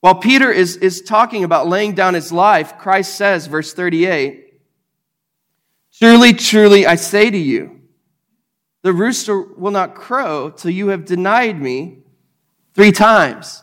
While 0.00 0.16
Peter 0.16 0.50
is, 0.50 0.76
is 0.78 1.00
talking 1.00 1.44
about 1.44 1.68
laying 1.68 1.94
down 1.94 2.14
his 2.14 2.32
life, 2.32 2.76
Christ 2.78 3.14
says, 3.14 3.46
verse 3.46 3.72
38, 3.72 4.43
Truly, 5.98 6.32
truly, 6.32 6.86
I 6.86 6.96
say 6.96 7.30
to 7.30 7.38
you, 7.38 7.80
the 8.82 8.92
rooster 8.92 9.40
will 9.40 9.70
not 9.70 9.94
crow 9.94 10.50
till 10.50 10.70
you 10.70 10.88
have 10.88 11.04
denied 11.04 11.60
me 11.60 11.98
three 12.74 12.92
times. 12.92 13.62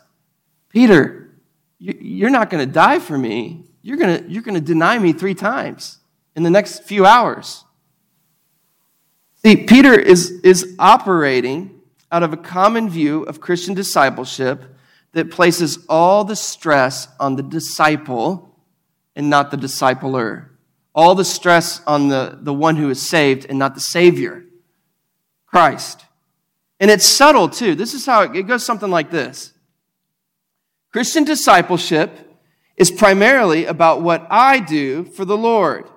Peter, 0.68 1.34
you're 1.78 2.30
not 2.30 2.48
going 2.48 2.66
to 2.66 2.72
die 2.72 2.98
for 2.98 3.18
me. 3.18 3.64
You're 3.82 3.98
going 3.98 4.22
to, 4.22 4.30
you're 4.30 4.42
to 4.42 4.60
deny 4.60 4.98
me 4.98 5.12
three 5.12 5.34
times 5.34 5.98
in 6.34 6.42
the 6.42 6.50
next 6.50 6.84
few 6.84 7.04
hours. 7.04 7.64
See, 9.44 9.56
Peter 9.56 9.92
is, 9.92 10.30
is 10.42 10.74
operating 10.78 11.80
out 12.10 12.22
of 12.22 12.32
a 12.32 12.36
common 12.36 12.88
view 12.88 13.24
of 13.24 13.40
Christian 13.40 13.74
discipleship 13.74 14.64
that 15.12 15.30
places 15.30 15.84
all 15.88 16.24
the 16.24 16.36
stress 16.36 17.08
on 17.20 17.36
the 17.36 17.42
disciple 17.42 18.56
and 19.14 19.28
not 19.28 19.50
the 19.50 19.56
discipler. 19.56 20.51
All 20.94 21.14
the 21.14 21.24
stress 21.24 21.80
on 21.86 22.08
the, 22.08 22.38
the 22.40 22.52
one 22.52 22.76
who 22.76 22.90
is 22.90 23.06
saved 23.06 23.46
and 23.48 23.58
not 23.58 23.74
the 23.74 23.80
Savior, 23.80 24.44
Christ. 25.46 26.04
And 26.78 26.90
it's 26.90 27.06
subtle 27.06 27.48
too. 27.48 27.74
This 27.74 27.94
is 27.94 28.04
how 28.04 28.22
it, 28.22 28.36
it 28.36 28.46
goes 28.46 28.64
something 28.64 28.90
like 28.90 29.10
this 29.10 29.52
Christian 30.92 31.24
discipleship 31.24 32.10
is 32.76 32.90
primarily 32.90 33.66
about 33.66 34.02
what 34.02 34.26
I 34.30 34.60
do 34.60 35.04
for 35.04 35.24
the 35.24 35.36
Lord. 35.36 35.88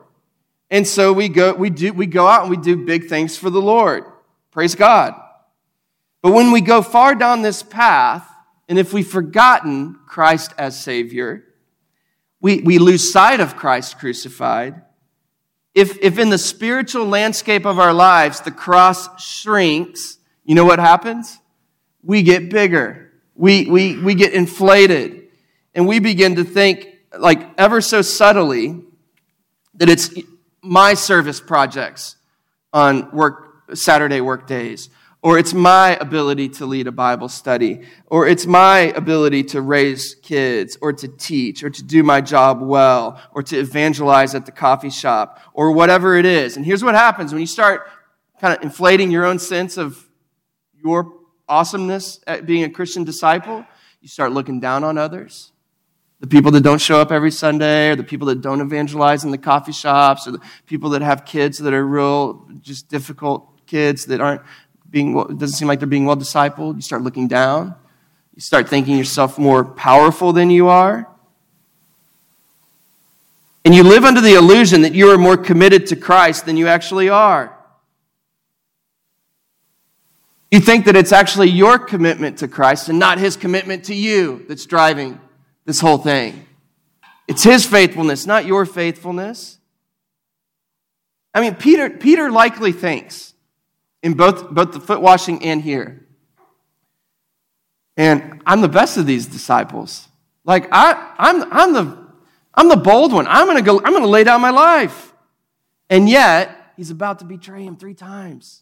And 0.69 0.87
so 0.87 1.13
we 1.13 1.29
go, 1.29 1.53
we 1.53 1.69
do, 1.69 1.93
we 1.93 2.05
go 2.05 2.27
out 2.27 2.41
and 2.41 2.49
we 2.49 2.57
do 2.57 2.85
big 2.85 3.07
things 3.07 3.37
for 3.37 3.49
the 3.49 3.61
Lord. 3.61 4.03
Praise 4.51 4.75
God. 4.75 5.15
But 6.21 6.33
when 6.33 6.51
we 6.51 6.61
go 6.61 6.81
far 6.81 7.13
down 7.13 7.41
this 7.41 7.61
path, 7.61 8.27
and 8.67 8.79
if 8.79 8.93
we've 8.93 9.07
forgotten 9.07 9.99
Christ 10.07 10.53
as 10.57 10.81
Savior, 10.81 11.43
we, 12.41 12.61
we 12.61 12.79
lose 12.79 13.11
sight 13.11 13.39
of 13.39 13.55
Christ 13.55 13.99
crucified. 13.99 14.81
If, 15.75 15.97
if 16.01 16.17
in 16.17 16.29
the 16.29 16.37
spiritual 16.37 17.05
landscape 17.05 17.65
of 17.65 17.79
our 17.79 17.93
lives 17.93 18.39
the 18.39 18.51
cross 18.51 19.21
shrinks, 19.21 20.17
you 20.45 20.55
know 20.55 20.63
what 20.63 20.79
happens? 20.79 21.37
We 22.01 22.23
get 22.23 22.49
bigger. 22.49 23.11
We, 23.35 23.65
we, 23.65 23.99
we 23.99 24.15
get 24.15 24.33
inflated. 24.33 25.23
And 25.73 25.85
we 25.85 25.99
begin 25.99 26.35
to 26.35 26.45
think, 26.45 26.87
like 27.17 27.49
ever 27.59 27.81
so 27.81 28.01
subtly, 28.01 28.81
that 29.73 29.89
it's 29.89 30.09
my 30.61 30.93
service 30.93 31.41
projects 31.41 32.15
on 32.71 33.11
work, 33.11 33.73
Saturday 33.73 34.21
work 34.21 34.47
days, 34.47 34.89
or 35.25 35.39
it's 35.39 35.55
my 35.55 35.95
ability 35.95 36.47
to 36.47 36.67
lead 36.67 36.85
a 36.85 36.91
Bible 36.91 37.27
study, 37.27 37.81
or 38.05 38.27
it's 38.27 38.45
my 38.45 38.77
ability 38.95 39.43
to 39.43 39.59
raise 39.59 40.13
kids, 40.21 40.77
or 40.83 40.93
to 40.93 41.07
teach, 41.07 41.63
or 41.63 41.69
to 41.71 41.81
do 41.83 42.03
my 42.03 42.21
job 42.21 42.61
well, 42.61 43.19
or 43.33 43.41
to 43.41 43.57
evangelize 43.57 44.35
at 44.35 44.45
the 44.45 44.51
coffee 44.51 44.91
shop, 44.91 45.39
or 45.55 45.71
whatever 45.71 46.15
it 46.15 46.27
is. 46.27 46.57
And 46.57 46.63
here's 46.63 46.83
what 46.83 46.93
happens 46.93 47.33
when 47.33 47.41
you 47.41 47.47
start 47.47 47.89
kind 48.39 48.55
of 48.55 48.61
inflating 48.61 49.09
your 49.09 49.25
own 49.25 49.39
sense 49.39 49.77
of 49.77 50.07
your 50.75 51.11
awesomeness 51.49 52.19
at 52.27 52.45
being 52.45 52.63
a 52.63 52.69
Christian 52.69 53.03
disciple, 53.03 53.65
you 54.01 54.07
start 54.07 54.31
looking 54.31 54.59
down 54.59 54.83
on 54.83 54.95
others 54.95 55.51
the 56.19 56.27
people 56.27 56.51
that 56.51 56.61
don't 56.61 56.79
show 56.79 57.01
up 57.01 57.11
every 57.11 57.31
Sunday, 57.31 57.89
or 57.89 57.95
the 57.95 58.03
people 58.03 58.27
that 58.27 58.41
don't 58.41 58.61
evangelize 58.61 59.23
in 59.23 59.31
the 59.31 59.39
coffee 59.39 59.71
shops, 59.71 60.27
or 60.27 60.31
the 60.31 60.41
people 60.67 60.91
that 60.91 61.01
have 61.01 61.25
kids 61.25 61.57
that 61.57 61.73
are 61.73 61.85
real, 61.85 62.47
just 62.61 62.89
difficult 62.89 63.55
kids 63.65 64.05
that 64.05 64.21
aren't 64.21 64.41
being, 64.95 65.17
it 65.17 65.37
doesn't 65.37 65.57
seem 65.57 65.67
like 65.67 65.79
they're 65.79 65.89
being 65.89 66.05
well 66.05 66.15
discipled. 66.15 66.75
You 66.75 66.81
start 66.81 67.01
looking 67.01 67.27
down. 67.27 67.75
You 68.33 68.39
start 68.39 68.69
thinking 68.69 68.97
yourself 68.97 69.37
more 69.37 69.65
powerful 69.65 70.31
than 70.31 70.49
you 70.49 70.69
are. 70.69 71.05
And 73.65 73.75
you 73.75 73.83
live 73.83 74.05
under 74.05 74.21
the 74.21 74.35
illusion 74.35 74.83
that 74.83 74.93
you 74.95 75.11
are 75.11 75.17
more 75.17 75.35
committed 75.35 75.87
to 75.87 75.97
Christ 75.97 76.45
than 76.45 76.55
you 76.55 76.67
actually 76.67 77.09
are. 77.09 77.53
You 80.49 80.61
think 80.61 80.85
that 80.85 80.95
it's 80.95 81.11
actually 81.11 81.49
your 81.49 81.77
commitment 81.77 82.37
to 82.37 82.47
Christ 82.47 82.87
and 82.87 82.97
not 82.97 83.17
his 83.17 83.35
commitment 83.35 83.83
to 83.85 83.93
you 83.93 84.45
that's 84.47 84.65
driving 84.65 85.19
this 85.65 85.81
whole 85.81 85.97
thing. 85.97 86.47
It's 87.27 87.43
his 87.43 87.65
faithfulness, 87.65 88.25
not 88.25 88.45
your 88.45 88.65
faithfulness. 88.65 89.57
I 91.33 91.41
mean, 91.41 91.55
Peter, 91.55 91.89
Peter 91.89 92.31
likely 92.31 92.71
thinks 92.71 93.34
in 94.05 94.13
both, 94.13 94.51
both 94.51 94.71
the 94.71 94.79
foot 94.79 95.01
washing 95.01 95.43
and 95.43 95.59
here. 95.59 96.05
And 97.97 98.43
I'm 98.45 98.61
the 98.61 98.69
best 98.69 98.97
of 98.97 99.07
these 99.07 99.25
disciples. 99.25 100.07
Like 100.43 100.67
I, 100.71 101.15
I'm, 101.17 101.51
I'm 101.51 101.73
the, 101.73 102.07
I'm 102.53 102.69
the 102.69 102.77
bold 102.77 103.13
one. 103.13 103.25
I'm 103.27 103.47
gonna 103.47 103.63
go, 103.63 103.81
I'm 103.83 103.93
gonna 103.93 104.05
lay 104.05 104.23
down 104.23 104.41
my 104.41 104.51
life. 104.51 105.11
And 105.89 106.07
yet, 106.07 106.55
he's 106.77 106.91
about 106.91 107.17
to 107.19 107.25
betray 107.25 107.63
him 107.63 107.77
three 107.77 107.95
times. 107.95 108.61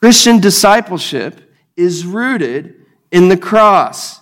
Christian 0.00 0.40
discipleship 0.40 1.40
is 1.76 2.04
rooted 2.04 2.74
in 3.12 3.28
the 3.28 3.36
cross. 3.36 4.20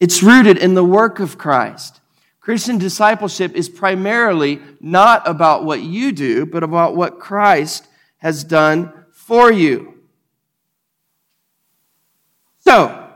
It's 0.00 0.22
rooted 0.22 0.56
in 0.56 0.72
the 0.72 0.84
work 0.84 1.20
of 1.20 1.36
Christ. 1.36 2.00
Christian 2.44 2.76
discipleship 2.76 3.54
is 3.54 3.70
primarily 3.70 4.60
not 4.78 5.26
about 5.26 5.64
what 5.64 5.80
you 5.80 6.12
do, 6.12 6.44
but 6.44 6.62
about 6.62 6.94
what 6.94 7.18
Christ 7.18 7.86
has 8.18 8.44
done 8.44 8.92
for 9.12 9.50
you. 9.50 9.94
So, 12.58 13.10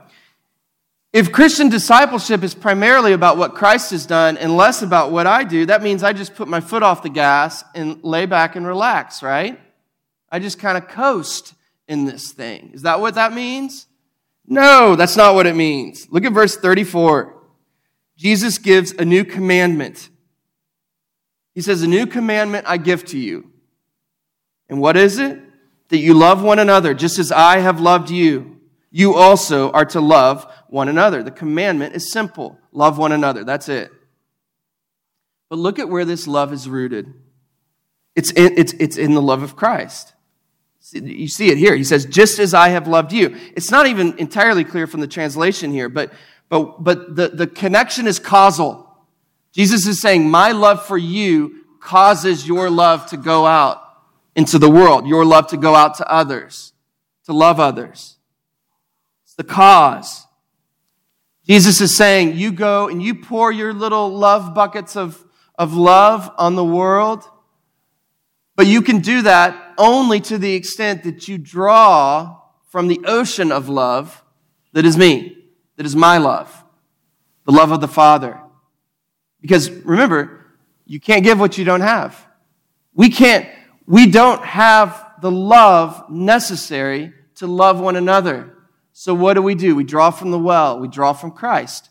if 1.13 1.31
Christian 1.31 1.69
discipleship 1.69 2.41
is 2.41 2.55
primarily 2.55 3.13
about 3.13 3.37
what 3.37 3.53
Christ 3.53 3.91
has 3.91 4.07
done 4.07 4.35
and 4.35 4.57
less 4.57 4.81
about 4.81 5.11
what 5.11 5.27
I 5.27 5.43
do, 5.43 5.67
that 5.67 5.83
means 5.83 6.01
I 6.01 6.11
just 6.11 6.33
put 6.33 6.47
my 6.47 6.59
foot 6.59 6.81
off 6.81 7.03
the 7.03 7.09
gas 7.09 7.63
and 7.75 8.03
lay 8.03 8.25
back 8.25 8.55
and 8.55 8.65
relax, 8.65 9.21
right? 9.21 9.61
I 10.31 10.39
just 10.39 10.57
kind 10.57 10.75
of 10.75 10.87
coast 10.87 11.53
in 11.87 12.05
this 12.05 12.31
thing. 12.31 12.71
Is 12.73 12.81
that 12.81 12.99
what 12.99 13.13
that 13.13 13.31
means? 13.33 13.85
No, 14.47 14.95
that's 14.95 15.15
not 15.15 15.35
what 15.35 15.45
it 15.45 15.55
means. 15.55 16.07
Look 16.09 16.25
at 16.25 16.33
verse 16.33 16.57
34. 16.57 17.38
Jesus 18.19 18.57
gives 18.57 18.91
a 18.91 19.05
new 19.05 19.23
commandment. 19.23 20.09
He 21.55 21.61
says, 21.61 21.81
A 21.83 21.87
new 21.87 22.05
commandment 22.05 22.65
I 22.67 22.75
give 22.75 23.05
to 23.05 23.17
you. 23.17 23.49
And 24.67 24.81
what 24.81 24.97
is 24.97 25.19
it? 25.19 25.39
That 25.87 25.99
you 25.99 26.13
love 26.13 26.43
one 26.43 26.59
another 26.59 26.93
just 26.93 27.17
as 27.17 27.31
I 27.31 27.59
have 27.59 27.79
loved 27.79 28.09
you. 28.09 28.57
You 28.91 29.15
also 29.15 29.71
are 29.71 29.85
to 29.85 30.01
love 30.01 30.51
one 30.67 30.89
another. 30.89 31.23
The 31.23 31.31
commandment 31.31 31.95
is 31.95 32.11
simple 32.11 32.59
love 32.73 32.97
one 32.97 33.13
another. 33.13 33.45
That's 33.45 33.69
it. 33.69 33.89
But 35.47 35.59
look 35.59 35.79
at 35.79 35.87
where 35.87 36.03
this 36.03 36.27
love 36.27 36.51
is 36.51 36.67
rooted. 36.67 37.13
It's 38.17 38.31
in, 38.31 38.57
it's, 38.57 38.73
it's 38.73 38.97
in 38.97 39.13
the 39.13 39.21
love 39.21 39.43
of 39.43 39.55
Christ. 39.55 40.13
You 40.91 41.29
see 41.29 41.51
it 41.51 41.57
here. 41.57 41.73
He 41.73 41.85
says, 41.85 42.05
just 42.05 42.37
as 42.37 42.53
I 42.53 42.69
have 42.69 42.85
loved 42.85 43.13
you. 43.13 43.37
It's 43.55 43.71
not 43.71 43.87
even 43.87 44.17
entirely 44.17 44.65
clear 44.65 44.87
from 44.87 44.99
the 44.99 45.07
translation 45.07 45.71
here, 45.71 45.87
but, 45.87 46.11
but, 46.49 46.83
but 46.83 47.15
the, 47.15 47.29
the 47.29 47.47
connection 47.47 48.07
is 48.07 48.19
causal. 48.19 48.85
Jesus 49.53 49.87
is 49.87 50.01
saying, 50.01 50.29
my 50.29 50.51
love 50.51 50.85
for 50.85 50.97
you 50.97 51.63
causes 51.79 52.47
your 52.47 52.69
love 52.69 53.05
to 53.07 53.17
go 53.17 53.45
out 53.45 53.81
into 54.35 54.57
the 54.57 54.69
world, 54.69 55.07
your 55.07 55.25
love 55.25 55.47
to 55.47 55.57
go 55.57 55.75
out 55.75 55.95
to 55.95 56.11
others, 56.11 56.73
to 57.25 57.33
love 57.33 57.59
others. 57.59 58.17
It's 59.23 59.35
the 59.35 59.43
cause. 59.43 60.25
Jesus 61.45 61.81
is 61.81 61.95
saying, 61.95 62.35
you 62.35 62.51
go 62.51 62.87
and 62.87 63.01
you 63.01 63.15
pour 63.15 63.51
your 63.51 63.73
little 63.73 64.09
love 64.09 64.53
buckets 64.53 64.95
of, 64.95 65.23
of 65.57 65.73
love 65.73 66.31
on 66.37 66.55
the 66.55 66.65
world 66.65 67.29
but 68.59 68.67
you 68.67 68.81
can 68.81 68.99
do 68.99 69.21
that 69.21 69.73
only 69.77 70.19
to 70.19 70.37
the 70.37 70.53
extent 70.53 71.05
that 71.05 71.29
you 71.29 71.37
draw 71.37 72.41
from 72.67 72.89
the 72.89 72.99
ocean 73.05 73.53
of 73.53 73.69
love 73.69 74.21
that 74.73 74.85
is 74.85 74.97
me, 74.97 75.38
that 75.79 75.85
is 75.85 75.95
my 75.95 76.17
love, 76.17 76.65
the 77.45 77.53
love 77.53 77.71
of 77.71 77.79
the 77.79 77.87
Father. 77.87 78.37
Because 79.39 79.71
remember, 79.71 80.45
you 80.85 80.99
can't 80.99 81.23
give 81.23 81.39
what 81.39 81.57
you 81.57 81.63
don't 81.63 81.79
have. 81.79 82.27
We 82.93 83.09
can't, 83.09 83.47
we 83.85 84.05
don't 84.11 84.43
have 84.43 85.13
the 85.21 85.31
love 85.31 86.09
necessary 86.09 87.13
to 87.35 87.47
love 87.47 87.79
one 87.79 87.95
another. 87.95 88.57
So 88.91 89.13
what 89.13 89.35
do 89.35 89.41
we 89.41 89.55
do? 89.55 89.73
We 89.73 89.85
draw 89.85 90.11
from 90.11 90.31
the 90.31 90.37
well, 90.37 90.81
we 90.81 90.89
draw 90.89 91.13
from 91.13 91.31
Christ, 91.31 91.89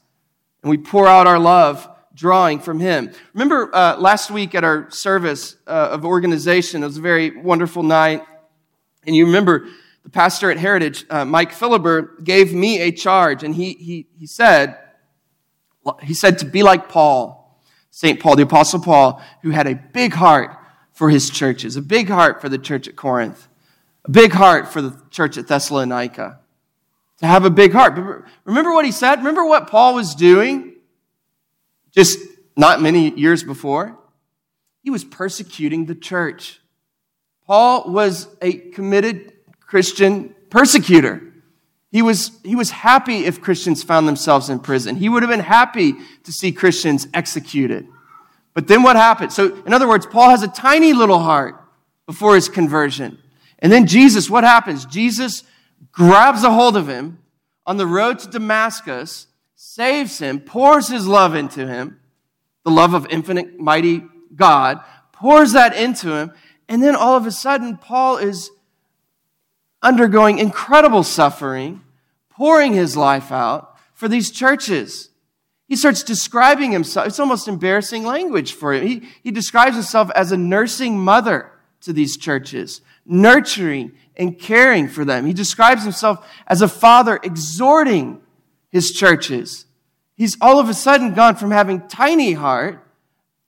and 0.63 0.69
we 0.69 0.77
pour 0.77 1.07
out 1.07 1.27
our 1.27 1.39
love 1.39 1.89
drawing 2.13 2.59
from 2.59 2.81
him. 2.81 3.11
Remember 3.33 3.75
uh, 3.75 3.97
last 3.97 4.31
week 4.31 4.55
at 4.55 4.65
our 4.65 4.91
service 4.91 5.57
uh, 5.67 5.89
of 5.93 6.05
organization, 6.05 6.83
it 6.83 6.87
was 6.87 6.99
a 6.99 7.01
very 7.01 7.41
wonderful 7.41 7.83
night. 7.83 8.23
And 9.07 9.17
you 9.17 9.25
remember 9.25 9.67
the 10.09 10.13
pastor 10.13 10.51
at 10.51 10.57
Heritage, 10.57 11.05
uh, 11.11 11.27
Mike 11.27 11.53
Philibert, 11.53 12.25
gave 12.25 12.55
me 12.55 12.81
a 12.81 12.91
charge. 12.91 13.45
And 13.45 13.55
he, 13.55 13.75
he, 13.75 14.07
he 14.19 14.27
said, 14.27 14.79
he 16.03 16.15
said 16.15 16.39
to 16.39 16.47
be 16.47 16.63
like 16.63 16.89
Paul, 16.89 17.63
St. 17.91 18.19
Paul, 18.19 18.37
the 18.37 18.45
Apostle 18.45 18.81
Paul, 18.81 19.23
who 19.43 19.51
had 19.51 19.67
a 19.67 19.75
big 19.75 20.15
heart 20.15 20.57
for 20.93 21.11
his 21.11 21.29
churches, 21.29 21.77
a 21.77 21.83
big 21.83 22.09
heart 22.09 22.41
for 22.41 22.49
the 22.49 22.57
church 22.57 22.89
at 22.89 22.97
Corinth, 22.97 23.49
a 24.07 24.11
big 24.11 24.33
heart 24.33 24.69
for 24.69 24.81
the 24.81 24.99
church 25.11 25.37
at 25.37 25.47
Thessalonica. 25.47 26.41
To 27.19 27.27
have 27.27 27.45
a 27.45 27.51
big 27.51 27.75
heart. 27.75 28.25
Remember 28.45 28.73
what 28.73 28.87
he 28.87 28.93
said? 28.93 29.17
Remember 29.17 29.45
what 29.45 29.69
Paul 29.69 29.95
was 29.95 30.15
doing? 30.15 30.77
Just 31.91 32.19
not 32.57 32.81
many 32.81 33.11
years 33.11 33.45
before, 33.45 33.99
he 34.83 34.89
was 34.89 35.05
persecuting 35.05 35.85
the 35.85 35.95
church. 35.95 36.61
Paul 37.47 37.91
was 37.93 38.35
a 38.41 38.55
committed 38.55 39.35
Christian 39.69 40.35
persecutor. 40.51 41.23
He 41.93 42.03
was, 42.03 42.33
he 42.43 42.57
was 42.57 42.71
happy 42.71 43.27
if 43.27 43.41
Christians 43.41 43.83
found 43.83 44.09
themselves 44.09 44.51
in 44.51 44.59
prison. 44.59 44.97
He 44.97 45.09
would 45.09 45.23
have 45.23 45.31
been 45.31 45.41
happy 45.41 45.95
to 46.25 46.33
see 46.33 46.53
Christians 46.53 47.07
executed. 47.15 47.87
But 48.55 48.67
then 48.67 48.83
what 48.83 48.97
happened? 48.97 49.33
So, 49.33 49.63
in 49.65 49.73
other 49.73 49.87
words, 49.87 50.07
Paul 50.07 50.31
has 50.31 50.43
a 50.43 50.49
tiny 50.49 50.93
little 50.93 51.21
heart 51.21 51.55
before 52.07 52.35
his 52.35 52.49
conversion. 52.49 53.19
And 53.61 53.71
then 53.71 53.87
Jesus, 53.87 54.29
what 54.29 54.43
happens? 54.43 54.85
Jesus 54.87 55.45
grabs 55.93 56.43
a 56.43 56.51
hold 56.51 56.77
of 56.77 56.89
him 56.89 57.19
on 57.67 57.77
the 57.77 57.87
road 57.87 58.19
to 58.21 58.29
Damascus 58.29 59.27
saves 59.55 60.19
him, 60.19 60.41
pours 60.41 60.89
his 60.89 61.07
love 61.07 61.35
into 61.35 61.67
him, 61.67 62.01
the 62.65 62.71
love 62.71 62.95
of 62.95 63.07
infinite, 63.11 63.59
mighty 63.59 64.03
God, 64.35 64.81
pours 65.13 65.53
that 65.53 65.77
into 65.77 66.15
him, 66.15 66.33
and 66.69 66.83
then 66.83 66.95
all 66.97 67.17
of 67.17 67.27
a 67.27 67.31
sudden, 67.31 67.77
Paul 67.77 68.17
is 68.19 68.51
undergoing 69.83 70.39
incredible 70.39 71.03
suffering, 71.03 71.83
pouring 72.31 72.73
his 72.73 72.97
life 72.97 73.31
out 73.31 73.77
for 73.95 74.09
these 74.09 74.31
churches. 74.31 75.11
He 75.67 75.77
starts 75.77 76.03
describing 76.03 76.73
himself. 76.73 77.07
It's 77.07 77.21
almost 77.21 77.47
embarrassing 77.47 78.05
language 78.05 78.53
for 78.53 78.73
him. 78.73 78.87
He, 78.87 79.09
he 79.23 79.31
describes 79.31 79.77
himself 79.77 80.11
as 80.15 80.33
a 80.33 80.37
nursing 80.37 80.99
mother 80.99 81.53
to 81.83 81.93
these 81.93 82.17
churches, 82.17 82.81
nurturing 83.05 83.93
and 84.17 84.39
caring 84.39 84.89
for 84.89 85.05
them. 85.05 85.27
He 85.27 85.33
describes 85.33 85.85
himself 85.85 86.27
as 86.47 86.63
a 86.63 86.69
father 86.69 87.21
exhorting 87.23 88.21
his 88.71 88.93
churches. 88.93 89.67
He's 90.17 90.37
all 90.41 90.59
of 90.59 90.69
a 90.69 90.75
sudden 90.75 91.15
gone 91.15 91.37
from 91.37 91.51
having 91.51 91.87
tiny 91.87 92.33
heart 92.33 92.85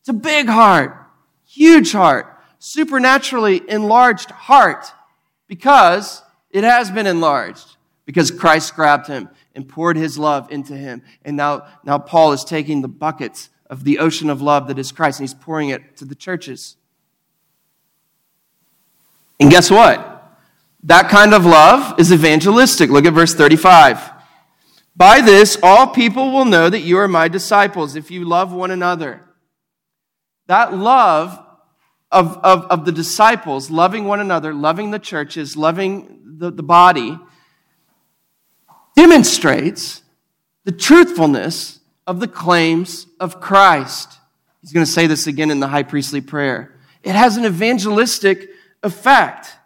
to 0.04 0.12
big 0.12 0.46
heart, 0.46 0.96
huge 1.44 1.92
heart, 1.92 2.38
supernaturally 2.58 3.62
enlarged 3.68 4.30
heart 4.30 4.92
because 5.50 6.22
it 6.50 6.62
has 6.62 6.92
been 6.92 7.08
enlarged 7.08 7.76
because 8.06 8.30
Christ 8.30 8.76
grabbed 8.76 9.08
him 9.08 9.28
and 9.52 9.68
poured 9.68 9.96
his 9.96 10.16
love 10.16 10.48
into 10.52 10.76
him. 10.76 11.02
And 11.24 11.36
now, 11.36 11.66
now 11.82 11.98
Paul 11.98 12.30
is 12.30 12.44
taking 12.44 12.82
the 12.82 12.88
buckets 12.88 13.50
of 13.66 13.82
the 13.82 13.98
ocean 13.98 14.30
of 14.30 14.40
love 14.40 14.68
that 14.68 14.78
is 14.78 14.92
Christ 14.92 15.18
and 15.18 15.28
he's 15.28 15.34
pouring 15.34 15.70
it 15.70 15.96
to 15.96 16.04
the 16.04 16.14
churches. 16.14 16.76
And 19.40 19.50
guess 19.50 19.72
what? 19.72 20.38
That 20.84 21.08
kind 21.08 21.34
of 21.34 21.44
love 21.44 21.98
is 21.98 22.12
evangelistic. 22.12 22.88
Look 22.88 23.04
at 23.04 23.12
verse 23.12 23.34
35. 23.34 24.08
By 24.94 25.20
this, 25.20 25.58
all 25.64 25.88
people 25.88 26.30
will 26.30 26.44
know 26.44 26.70
that 26.70 26.80
you 26.80 26.96
are 26.98 27.08
my 27.08 27.26
disciples 27.26 27.96
if 27.96 28.08
you 28.08 28.24
love 28.24 28.52
one 28.52 28.70
another. 28.70 29.22
That 30.46 30.76
love 30.76 31.44
of, 32.12 32.38
of, 32.38 32.64
of 32.64 32.84
the 32.84 32.92
disciples, 32.92 33.70
loving 33.70 34.04
one 34.04 34.20
another, 34.20 34.52
loving 34.52 34.90
the 34.90 34.98
churches, 34.98 35.56
loving 35.56 36.20
the, 36.38 36.50
the 36.50 36.62
body, 36.62 37.18
demonstrates 38.96 40.02
the 40.64 40.72
truthfulness 40.72 41.80
of 42.06 42.20
the 42.20 42.28
claims 42.28 43.06
of 43.20 43.40
Christ. 43.40 44.18
He's 44.60 44.72
going 44.72 44.84
to 44.84 44.90
say 44.90 45.06
this 45.06 45.26
again 45.26 45.50
in 45.50 45.60
the 45.60 45.68
high 45.68 45.84
priestly 45.84 46.20
prayer. 46.20 46.74
It 47.02 47.14
has 47.14 47.36
an 47.36 47.44
evangelistic 47.44 48.50
effect. 48.82 49.56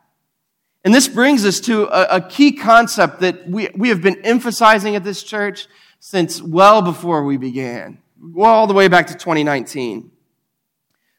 And 0.85 0.95
this 0.95 1.09
brings 1.09 1.45
us 1.47 1.61
to 1.61 1.85
a, 1.85 2.17
a, 2.17 2.21
key 2.21 2.53
concept 2.53 3.21
that 3.21 3.49
we, 3.49 3.71
we 3.75 3.89
have 3.89 4.03
been 4.03 4.21
emphasizing 4.25 4.95
at 4.97 5.03
this 5.03 5.23
church 5.23 5.67
since 5.99 6.43
well 6.43 6.83
before 6.83 7.25
we 7.25 7.39
began, 7.39 7.99
well, 8.21 8.53
all 8.53 8.67
the 8.67 8.75
way 8.75 8.89
back 8.89 9.07
to 9.07 9.15
2019. 9.15 10.11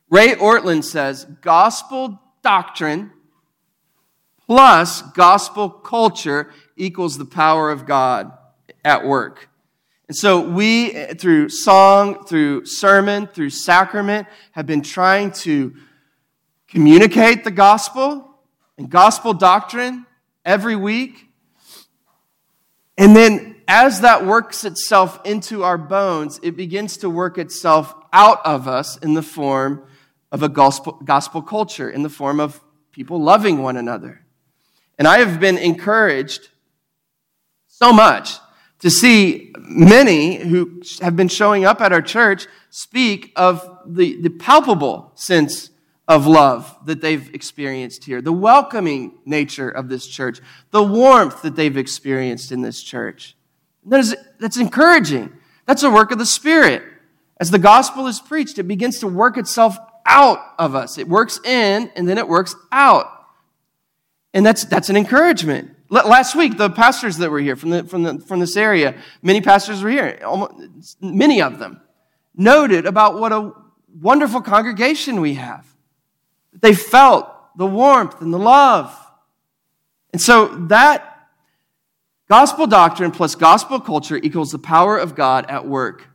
Ray 0.10 0.36
Ortlund 0.36 0.84
says 0.84 1.26
gospel 1.42 2.22
doctrine 2.44 3.12
plus 4.46 5.02
gospel 5.02 5.70
culture 5.70 6.52
equals 6.76 7.18
the 7.18 7.26
power 7.26 7.72
of 7.72 7.86
God 7.86 8.32
at 8.84 9.06
work. 9.06 9.50
And 10.08 10.16
so 10.16 10.48
we, 10.48 10.92
through 11.16 11.50
song, 11.50 12.26
through 12.26 12.66
sermon, 12.66 13.26
through 13.26 13.50
sacrament, 13.50 14.28
have 14.52 14.68
been 14.68 14.84
trying 14.84 15.32
to 15.32 15.74
communicate 16.68 17.44
the 17.44 17.52
gospel 17.52 18.30
and 18.78 18.90
gospel 18.90 19.34
doctrine 19.34 20.06
every 20.44 20.76
week. 20.76 21.28
And 22.98 23.16
then 23.16 23.56
as 23.68 24.02
that 24.02 24.26
works 24.26 24.64
itself 24.64 25.20
into 25.26 25.64
our 25.64 25.78
bones, 25.78 26.40
it 26.44 26.56
begins 26.56 26.98
to 26.98 27.10
work 27.10 27.40
itself 27.40 27.96
out 28.14 28.46
of 28.46 28.68
us 28.68 28.98
in 28.98 29.16
the 29.16 29.24
form 29.24 29.84
of 30.36 30.44
a 30.44 30.50
gospel, 30.50 31.00
gospel 31.06 31.42
culture, 31.42 31.90
in 31.90 32.04
the 32.04 32.10
form 32.10 32.42
of 32.42 32.60
people 32.92 33.22
loving 33.22 33.64
one 33.64 33.78
another. 33.78 34.26
And 35.00 35.08
I 35.08 35.20
have 35.20 35.40
been 35.40 35.58
encouraged 35.58 36.50
so 37.70 37.94
much 37.94 38.34
to 38.80 38.90
see 38.90 39.54
many 39.58 40.36
who 40.36 40.82
have 41.02 41.16
been 41.16 41.30
showing 41.30 41.64
up 41.64 41.80
at 41.80 41.94
our 41.94 42.02
church 42.02 42.48
speak 42.70 43.32
of 43.38 43.80
the, 43.86 44.22
the 44.22 44.30
palpable 44.30 45.14
sense 45.16 45.70
of 46.06 46.28
love 46.28 46.76
that 46.84 47.00
they've 47.00 47.34
experienced 47.34 48.04
here, 48.04 48.22
the 48.22 48.34
welcoming 48.34 49.14
nature 49.26 49.70
of 49.70 49.88
this 49.88 50.06
church, 50.06 50.42
the 50.72 50.84
warmth 50.84 51.44
that 51.44 51.56
they've 51.56 51.78
experienced 51.78 52.52
in 52.52 52.62
this 52.62 52.84
church. 52.84 53.38
That 53.86 54.02
is, 54.02 54.18
that's 54.42 54.58
encouraging. 54.58 55.32
That's 55.66 55.84
a 55.84 55.90
work 55.90 56.12
of 56.12 56.18
the 56.18 56.26
Spirit. 56.26 56.84
As 57.40 57.52
the 57.52 57.58
gospel 57.60 58.08
is 58.08 58.20
preached, 58.20 58.60
it 58.60 58.64
begins 58.64 59.00
to 59.00 59.08
work 59.08 59.38
itself 59.38 59.78
out 60.06 60.40
of 60.60 60.76
us. 60.76 60.98
It 60.98 61.08
works 61.08 61.40
in 61.44 61.92
and 61.96 62.08
then 62.08 62.18
it 62.18 62.28
works 62.28 62.56
out. 62.72 63.12
And 64.34 64.46
that's, 64.46 64.66
that's 64.66 64.90
an 64.90 64.98
encouragement. 64.98 65.72
Last 65.90 66.36
week, 66.36 66.58
the 66.58 66.70
pastors 66.70 67.18
that 67.18 67.30
were 67.30 67.40
here 67.40 67.56
from, 67.56 67.70
the, 67.70 67.84
from, 67.84 68.04
the, 68.04 68.20
from 68.20 68.40
this 68.40 68.58
area, 68.58 68.96
many 69.22 69.40
pastors 69.40 69.84
were 69.84 69.90
here, 69.90 70.20
almost, 70.26 71.02
many 71.02 71.42
of 71.42 71.60
them, 71.60 71.80
noted 72.36 72.86
about 72.86 73.20
what 73.20 73.32
a 73.32 73.54
wonderful 74.02 74.42
congregation 74.42 75.22
we 75.22 75.36
have. 75.36 75.66
They 76.54 76.74
felt 76.74 77.30
the 77.56 77.66
warmth 77.66 78.22
and 78.22 78.34
the 78.34 78.40
love. 78.40 78.94
And 80.12 80.22
so 80.22 80.48
that 80.68 81.30
gospel 82.28 82.68
doctrine 82.68 83.12
plus 83.12 83.36
gospel 83.36 83.80
culture 83.80 84.18
equals 84.18 84.52
the 84.52 84.60
power 84.60 84.98
of 84.98 85.16
God 85.16 85.46
at 85.50 85.68
work 85.68 86.08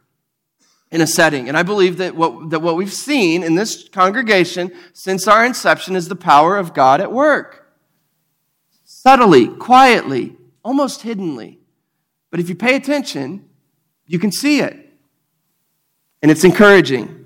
in 0.90 1.00
a 1.00 1.06
setting. 1.06 1.48
And 1.48 1.56
I 1.56 1.62
believe 1.62 1.98
that 1.98 2.16
what, 2.16 2.50
that 2.50 2.60
what 2.60 2.76
we've 2.76 2.92
seen 2.92 3.42
in 3.42 3.54
this 3.54 3.88
congregation 3.88 4.72
since 4.92 5.28
our 5.28 5.44
inception 5.44 5.94
is 5.94 6.08
the 6.08 6.16
power 6.16 6.56
of 6.56 6.74
God 6.74 7.00
at 7.00 7.12
work. 7.12 7.72
Subtly, 8.84 9.48
quietly, 9.48 10.36
almost 10.64 11.02
hiddenly. 11.02 11.60
But 12.30 12.40
if 12.40 12.48
you 12.48 12.54
pay 12.54 12.76
attention, 12.76 13.48
you 14.06 14.18
can 14.18 14.32
see 14.32 14.60
it. 14.60 14.76
And 16.22 16.30
it's 16.30 16.44
encouraging. 16.44 17.19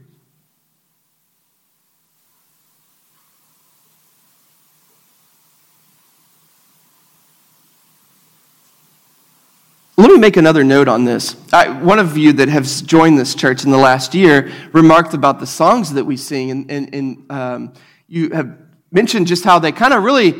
Let 9.96 10.11
me 10.11 10.18
make 10.18 10.37
another 10.37 10.64
note 10.64 10.88
on 10.88 11.04
this. 11.04 11.37
I, 11.52 11.68
one 11.68 12.00
of 12.00 12.16
you 12.18 12.33
that 12.33 12.48
has 12.48 12.83
joined 12.83 13.16
this 13.16 13.33
church 13.33 13.62
in 13.62 13.70
the 13.70 13.78
last 13.78 14.12
year 14.12 14.50
remarked 14.72 15.14
about 15.14 15.38
the 15.38 15.46
songs 15.46 15.92
that 15.92 16.04
we 16.04 16.16
sing, 16.16 16.50
and, 16.50 16.68
and, 16.68 16.92
and 16.92 17.30
um, 17.30 17.72
you 18.09 18.30
have 18.30 18.59
mentioned 18.90 19.28
just 19.28 19.44
how 19.44 19.61
they 19.61 19.70
kind 19.70 19.94
of 19.94 20.02
really, 20.02 20.33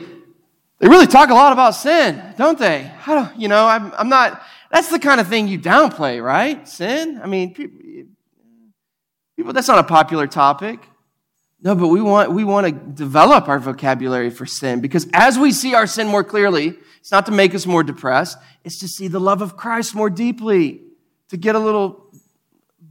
they 0.81 0.89
really 0.89 1.07
talk 1.07 1.31
a 1.31 1.35
lot 1.35 1.53
about 1.53 1.77
sin, 1.77 2.35
don't 2.37 2.59
they? 2.59 2.91
Don't, 3.07 3.39
you 3.39 3.47
know, 3.47 3.65
I'm, 3.65 3.93
I'm 3.97 4.09
not. 4.09 4.43
That's 4.73 4.89
the 4.89 4.99
kind 4.99 5.21
of 5.21 5.29
thing 5.29 5.47
you 5.47 5.61
downplay, 5.61 6.21
right? 6.21 6.69
Sin. 6.69 7.21
I 7.23 7.29
mean, 7.29 7.55
people 9.37 9.53
that's 9.53 9.69
not 9.69 9.79
a 9.79 9.85
popular 9.85 10.27
topic. 10.27 10.81
No, 11.65 11.75
but 11.75 11.89
we 11.89 12.03
want, 12.03 12.31
we 12.31 12.45
want 12.45 12.67
to 12.67 12.73
develop 12.73 13.49
our 13.49 13.59
vocabulary 13.59 14.29
for 14.29 14.45
sin 14.45 14.83
because 14.83 15.09
as 15.15 15.39
we 15.39 15.51
see 15.51 15.75
our 15.75 15.87
sin 15.87 16.07
more 16.07 16.23
clearly, 16.23 16.75
it's 17.01 17.11
not 17.11 17.25
to 17.27 17.33
make 17.33 17.55
us 17.55 17.65
more 17.65 17.83
depressed, 17.83 18.37
it's 18.65 18.79
to 18.81 18.89
see 18.89 19.09
the 19.09 19.19
love 19.19 19.41
of 19.41 19.57
Christ 19.57 19.95
more 19.95 20.11
deeply, 20.11 20.83
to 21.29 21.39
get 21.39 21.55
a 21.55 21.59
little 21.59 22.13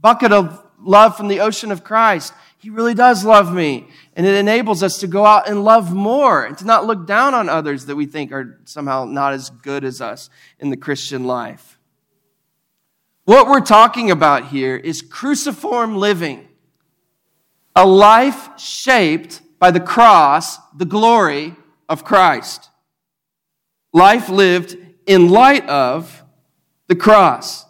bucket 0.00 0.32
of 0.32 0.60
love 0.80 1.16
from 1.16 1.28
the 1.28 1.38
ocean 1.38 1.70
of 1.70 1.84
Christ. 1.84 2.34
He 2.58 2.68
really 2.68 2.94
does 2.94 3.24
love 3.24 3.54
me. 3.54 3.88
And 4.14 4.26
it 4.26 4.34
enables 4.34 4.82
us 4.82 4.98
to 4.98 5.06
go 5.06 5.24
out 5.24 5.48
and 5.48 5.62
love 5.62 5.94
more 5.94 6.44
and 6.44 6.58
to 6.58 6.64
not 6.64 6.84
look 6.84 7.06
down 7.06 7.32
on 7.32 7.48
others 7.48 7.86
that 7.86 7.94
we 7.94 8.06
think 8.06 8.32
are 8.32 8.60
somehow 8.64 9.04
not 9.04 9.34
as 9.34 9.50
good 9.50 9.84
as 9.84 10.00
us 10.00 10.30
in 10.58 10.70
the 10.70 10.76
Christian 10.76 11.24
life. 11.24 11.78
What 13.24 13.46
we're 13.46 13.60
talking 13.60 14.10
about 14.10 14.48
here 14.48 14.76
is 14.76 15.00
cruciform 15.00 15.96
living 15.96 16.48
a 17.74 17.86
life 17.86 18.58
shaped 18.58 19.42
by 19.58 19.70
the 19.70 19.80
cross, 19.80 20.58
the 20.76 20.84
glory 20.84 21.56
of 21.88 22.04
Christ. 22.04 22.70
Life 23.92 24.28
lived 24.28 24.76
in 25.06 25.28
light 25.28 25.68
of 25.68 26.22
the 26.88 26.96
cross. 26.96 27.64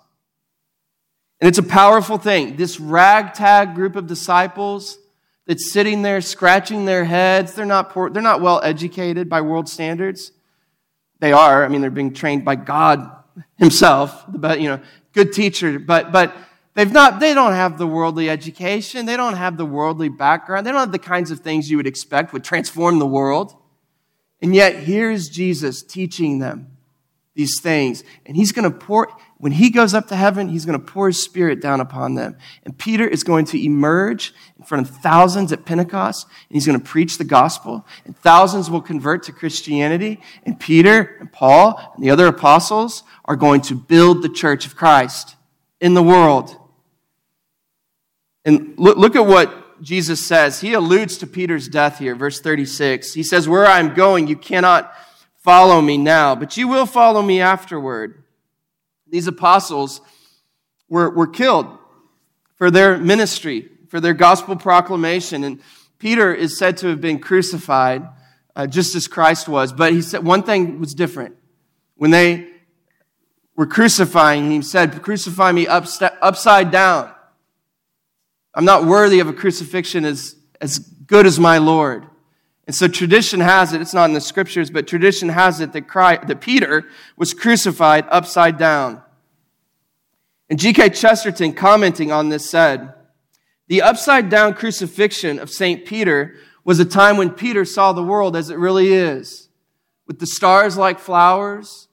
And 1.40 1.48
it's 1.48 1.58
a 1.58 1.62
powerful 1.62 2.16
thing. 2.18 2.56
This 2.56 2.80
ragtag 2.80 3.74
group 3.74 3.96
of 3.96 4.06
disciples 4.06 4.98
that's 5.46 5.70
sitting 5.70 6.02
there 6.02 6.20
scratching 6.20 6.84
their 6.84 7.04
heads, 7.04 7.54
they're 7.54 7.66
not, 7.66 7.90
poor, 7.90 8.08
they're 8.08 8.22
not 8.22 8.40
well 8.40 8.60
educated 8.62 9.28
by 9.28 9.42
world 9.42 9.68
standards. 9.68 10.32
They 11.20 11.32
are. 11.32 11.64
I 11.64 11.68
mean, 11.68 11.80
they're 11.80 11.90
being 11.90 12.14
trained 12.14 12.44
by 12.44 12.56
God 12.56 13.10
Himself, 13.56 14.24
but 14.28 14.60
you 14.60 14.68
know, 14.68 14.80
good 15.12 15.32
teacher. 15.32 15.78
But 15.78 16.12
but 16.12 16.36
They've 16.74 16.90
not, 16.90 17.20
they 17.20 17.34
don't 17.34 17.52
have 17.52 17.78
the 17.78 17.86
worldly 17.86 18.28
education. 18.28 19.06
They 19.06 19.16
don't 19.16 19.36
have 19.36 19.56
the 19.56 19.64
worldly 19.64 20.08
background. 20.08 20.66
They 20.66 20.72
don't 20.72 20.80
have 20.80 20.92
the 20.92 20.98
kinds 20.98 21.30
of 21.30 21.40
things 21.40 21.70
you 21.70 21.76
would 21.76 21.86
expect 21.86 22.32
would 22.32 22.44
transform 22.44 22.98
the 22.98 23.06
world. 23.06 23.54
And 24.42 24.54
yet, 24.54 24.74
here's 24.74 25.28
Jesus 25.28 25.82
teaching 25.82 26.40
them 26.40 26.74
these 27.34 27.60
things. 27.60 28.04
And 28.26 28.36
he's 28.36 28.52
going 28.52 28.70
to 28.70 28.76
pour, 28.76 29.08
when 29.38 29.52
he 29.52 29.70
goes 29.70 29.92
up 29.94 30.08
to 30.08 30.16
heaven, 30.16 30.48
he's 30.48 30.64
going 30.64 30.78
to 30.78 30.84
pour 30.84 31.08
his 31.08 31.22
spirit 31.22 31.60
down 31.60 31.80
upon 31.80 32.14
them. 32.14 32.36
And 32.64 32.78
Peter 32.78 33.06
is 33.06 33.24
going 33.24 33.44
to 33.46 33.64
emerge 33.64 34.32
in 34.56 34.64
front 34.64 34.88
of 34.88 34.96
thousands 34.96 35.52
at 35.52 35.64
Pentecost, 35.64 36.26
and 36.48 36.54
he's 36.54 36.66
going 36.66 36.78
to 36.78 36.84
preach 36.84 37.18
the 37.18 37.24
gospel, 37.24 37.86
and 38.04 38.16
thousands 38.16 38.70
will 38.70 38.82
convert 38.82 39.24
to 39.24 39.32
Christianity. 39.32 40.20
And 40.44 40.60
Peter 40.60 41.16
and 41.20 41.32
Paul 41.32 41.92
and 41.94 42.04
the 42.04 42.10
other 42.10 42.26
apostles 42.26 43.02
are 43.24 43.36
going 43.36 43.62
to 43.62 43.74
build 43.74 44.22
the 44.22 44.28
church 44.28 44.66
of 44.66 44.76
Christ 44.76 45.36
in 45.80 45.94
the 45.94 46.02
world. 46.02 46.56
And 48.44 48.74
look, 48.78 48.96
look 48.96 49.16
at 49.16 49.26
what 49.26 49.82
Jesus 49.82 50.24
says. 50.26 50.60
He 50.60 50.74
alludes 50.74 51.18
to 51.18 51.26
Peter's 51.26 51.68
death 51.68 51.98
here, 51.98 52.14
verse 52.14 52.40
36. 52.40 53.14
He 53.14 53.22
says, 53.22 53.48
Where 53.48 53.66
I'm 53.66 53.94
going, 53.94 54.26
you 54.26 54.36
cannot 54.36 54.92
follow 55.38 55.80
me 55.80 55.98
now, 55.98 56.34
but 56.34 56.56
you 56.56 56.68
will 56.68 56.86
follow 56.86 57.22
me 57.22 57.40
afterward. 57.40 58.24
These 59.08 59.26
apostles 59.26 60.00
were, 60.88 61.10
were 61.10 61.26
killed 61.26 61.66
for 62.56 62.70
their 62.70 62.98
ministry, 62.98 63.68
for 63.88 64.00
their 64.00 64.14
gospel 64.14 64.56
proclamation. 64.56 65.44
And 65.44 65.60
Peter 65.98 66.34
is 66.34 66.58
said 66.58 66.76
to 66.78 66.88
have 66.88 67.00
been 67.00 67.18
crucified 67.18 68.08
uh, 68.56 68.66
just 68.66 68.94
as 68.94 69.06
Christ 69.06 69.48
was. 69.48 69.72
But 69.72 69.92
he 69.92 70.02
said 70.02 70.24
one 70.24 70.42
thing 70.42 70.80
was 70.80 70.94
different. 70.94 71.36
When 71.96 72.10
they 72.10 72.48
were 73.56 73.66
crucifying, 73.66 74.50
he 74.50 74.62
said, 74.62 75.02
Crucify 75.02 75.52
me 75.52 75.66
upside 75.66 76.70
down. 76.70 77.13
I'm 78.54 78.64
not 78.64 78.84
worthy 78.84 79.20
of 79.20 79.28
a 79.28 79.32
crucifixion 79.32 80.04
as, 80.04 80.36
as 80.60 80.78
good 80.78 81.26
as 81.26 81.40
my 81.40 81.58
Lord. 81.58 82.06
And 82.66 82.74
so 82.74 82.88
tradition 82.88 83.40
has 83.40 83.72
it, 83.72 83.82
it's 83.82 83.92
not 83.92 84.08
in 84.08 84.14
the 84.14 84.20
scriptures, 84.20 84.70
but 84.70 84.86
tradition 84.86 85.28
has 85.28 85.60
it 85.60 85.72
that, 85.72 85.88
Christ, 85.88 86.28
that 86.28 86.40
Peter 86.40 86.84
was 87.16 87.34
crucified 87.34 88.06
upside 88.08 88.56
down. 88.56 89.02
And 90.48 90.58
G.K. 90.58 90.90
Chesterton, 90.90 91.52
commenting 91.52 92.12
on 92.12 92.28
this, 92.28 92.48
said, 92.48 92.94
The 93.68 93.82
upside 93.82 94.30
down 94.30 94.54
crucifixion 94.54 95.38
of 95.38 95.50
St. 95.50 95.84
Peter 95.84 96.36
was 96.64 96.78
a 96.78 96.84
time 96.84 97.16
when 97.16 97.30
Peter 97.30 97.64
saw 97.64 97.92
the 97.92 98.02
world 98.02 98.36
as 98.36 98.50
it 98.50 98.58
really 98.58 98.92
is, 98.92 99.48
with 100.06 100.18
the 100.18 100.26
stars 100.26 100.76
like 100.76 100.98
flowers, 100.98 101.88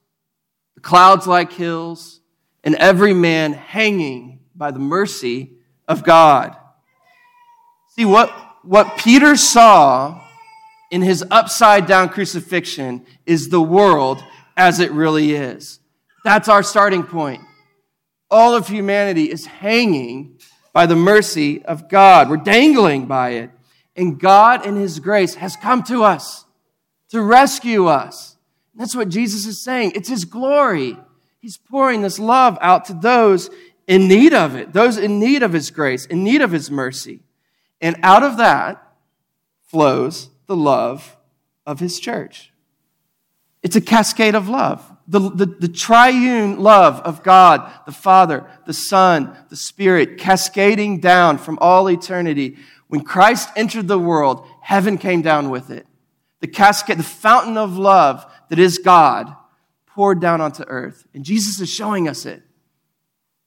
the 0.75 0.81
clouds 0.81 1.27
like 1.27 1.51
hills, 1.51 2.21
and 2.63 2.75
every 2.75 3.13
man 3.13 3.53
hanging 3.53 4.39
by 4.55 4.71
the 4.71 4.79
mercy 4.79 5.57
of 5.91 6.03
God. 6.03 6.55
See, 7.95 8.05
what, 8.05 8.29
what 8.63 8.97
Peter 8.97 9.35
saw 9.35 10.21
in 10.89 11.01
his 11.01 11.23
upside 11.29 11.85
down 11.85 12.09
crucifixion 12.09 13.05
is 13.25 13.49
the 13.49 13.61
world 13.61 14.23
as 14.55 14.79
it 14.79 14.91
really 14.91 15.33
is. 15.33 15.79
That's 16.23 16.47
our 16.47 16.63
starting 16.63 17.03
point. 17.03 17.41
All 18.29 18.55
of 18.55 18.67
humanity 18.67 19.29
is 19.29 19.45
hanging 19.45 20.39
by 20.73 20.85
the 20.85 20.95
mercy 20.95 21.63
of 21.65 21.89
God. 21.89 22.29
We're 22.29 22.37
dangling 22.37 23.05
by 23.05 23.31
it. 23.31 23.51
And 23.95 24.17
God, 24.17 24.65
in 24.65 24.77
His 24.77 24.99
grace, 24.99 25.35
has 25.35 25.57
come 25.57 25.83
to 25.83 26.03
us 26.03 26.45
to 27.09 27.21
rescue 27.21 27.87
us. 27.87 28.37
That's 28.73 28.95
what 28.95 29.09
Jesus 29.09 29.45
is 29.45 29.61
saying. 29.61 29.91
It's 29.95 30.07
His 30.07 30.23
glory. 30.23 30.97
He's 31.39 31.57
pouring 31.57 32.01
this 32.01 32.19
love 32.19 32.57
out 32.61 32.85
to 32.85 32.93
those 32.93 33.49
in 33.91 34.07
need 34.07 34.33
of 34.33 34.55
it, 34.55 34.71
those 34.71 34.97
in 34.97 35.19
need 35.19 35.43
of 35.43 35.51
His 35.51 35.69
grace, 35.69 36.05
in 36.05 36.23
need 36.23 36.41
of 36.41 36.51
His 36.51 36.71
mercy. 36.71 37.23
And 37.81 37.97
out 38.03 38.23
of 38.23 38.37
that 38.37 38.81
flows 39.67 40.29
the 40.47 40.55
love 40.55 41.17
of 41.65 41.79
his 41.79 41.99
church. 41.99 42.51
It's 43.63 43.75
a 43.75 43.81
cascade 43.81 44.35
of 44.35 44.47
love. 44.47 44.85
The, 45.07 45.19
the, 45.19 45.45
the, 45.45 45.67
triune 45.67 46.61
love 46.61 46.99
of 47.01 47.23
God, 47.23 47.69
the 47.85 47.91
Father, 47.91 48.45
the 48.65 48.73
Son, 48.73 49.35
the 49.49 49.55
Spirit, 49.55 50.17
cascading 50.17 50.99
down 50.99 51.37
from 51.37 51.57
all 51.59 51.89
eternity. 51.89 52.57
When 52.87 53.01
Christ 53.01 53.49
entered 53.55 53.87
the 53.87 53.99
world, 53.99 54.47
heaven 54.61 54.97
came 54.97 55.21
down 55.21 55.49
with 55.49 55.69
it. 55.69 55.85
The 56.39 56.47
cascade, 56.47 56.97
the 56.97 57.03
fountain 57.03 57.57
of 57.57 57.77
love 57.77 58.25
that 58.49 58.59
is 58.59 58.77
God, 58.77 59.35
poured 59.85 60.21
down 60.21 60.39
onto 60.39 60.63
earth. 60.67 61.05
And 61.13 61.25
Jesus 61.25 61.59
is 61.59 61.69
showing 61.69 62.07
us 62.07 62.25
it. 62.25 62.43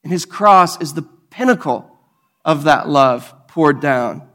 And 0.04 0.12
his 0.12 0.24
cross 0.24 0.80
is 0.80 0.94
the 0.94 1.02
pinnacle 1.30 1.90
of 2.44 2.64
that 2.64 2.88
love 2.88 3.34
poured 3.48 3.80
down. 3.80 4.28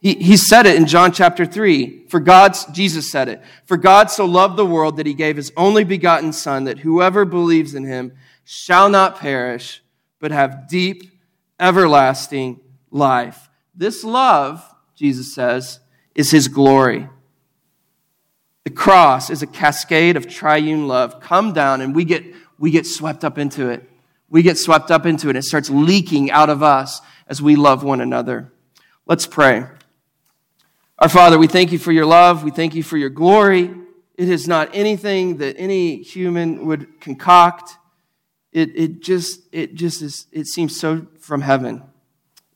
He, 0.00 0.14
he 0.14 0.36
said 0.36 0.66
it 0.66 0.76
in 0.76 0.86
John 0.86 1.10
chapter 1.10 1.44
3. 1.44 2.06
For 2.08 2.20
God's, 2.20 2.64
Jesus 2.66 3.10
said 3.10 3.28
it. 3.28 3.42
For 3.64 3.76
God 3.76 4.10
so 4.10 4.24
loved 4.24 4.56
the 4.56 4.64
world 4.64 4.96
that 4.98 5.06
he 5.06 5.14
gave 5.14 5.36
his 5.36 5.52
only 5.56 5.82
begotten 5.82 6.32
Son, 6.32 6.64
that 6.64 6.78
whoever 6.78 7.24
believes 7.24 7.74
in 7.74 7.84
him 7.84 8.12
shall 8.44 8.88
not 8.88 9.18
perish, 9.18 9.82
but 10.20 10.30
have 10.30 10.68
deep, 10.68 11.10
everlasting 11.58 12.60
life. 12.92 13.48
This 13.74 14.04
love, 14.04 14.64
Jesus 14.94 15.34
says, 15.34 15.80
is 16.14 16.30
his 16.30 16.46
glory. 16.46 17.08
The 18.62 18.70
cross 18.70 19.30
is 19.30 19.42
a 19.42 19.46
cascade 19.46 20.16
of 20.16 20.28
triune 20.28 20.86
love. 20.86 21.20
Come 21.20 21.52
down 21.52 21.80
and 21.80 21.94
we 21.94 22.04
get, 22.04 22.24
we 22.58 22.70
get 22.70 22.86
swept 22.86 23.24
up 23.24 23.38
into 23.38 23.68
it. 23.68 23.88
We 24.28 24.42
get 24.42 24.58
swept 24.58 24.90
up 24.90 25.06
into 25.06 25.28
it. 25.28 25.36
It 25.36 25.42
starts 25.42 25.70
leaking 25.70 26.30
out 26.30 26.50
of 26.50 26.62
us 26.62 27.00
as 27.28 27.40
we 27.40 27.56
love 27.56 27.82
one 27.82 28.00
another. 28.00 28.52
Let's 29.06 29.26
pray. 29.26 29.66
Our 30.98 31.08
Father, 31.08 31.38
we 31.38 31.46
thank 31.46 31.72
you 31.72 31.78
for 31.78 31.92
your 31.92 32.06
love. 32.06 32.42
We 32.42 32.50
thank 32.50 32.74
you 32.74 32.82
for 32.82 32.96
your 32.96 33.10
glory. 33.10 33.74
It 34.16 34.28
is 34.28 34.48
not 34.48 34.70
anything 34.72 35.36
that 35.38 35.56
any 35.58 36.02
human 36.02 36.66
would 36.66 37.00
concoct. 37.00 37.76
It, 38.52 38.70
it 38.74 39.02
just, 39.02 39.42
it 39.52 39.74
just 39.74 40.00
is, 40.00 40.26
it 40.32 40.46
seems 40.46 40.78
so 40.78 41.06
from 41.20 41.42
heaven. 41.42 41.82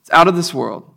It's 0.00 0.10
out 0.10 0.26
of 0.26 0.36
this 0.36 0.54
world. 0.54 0.90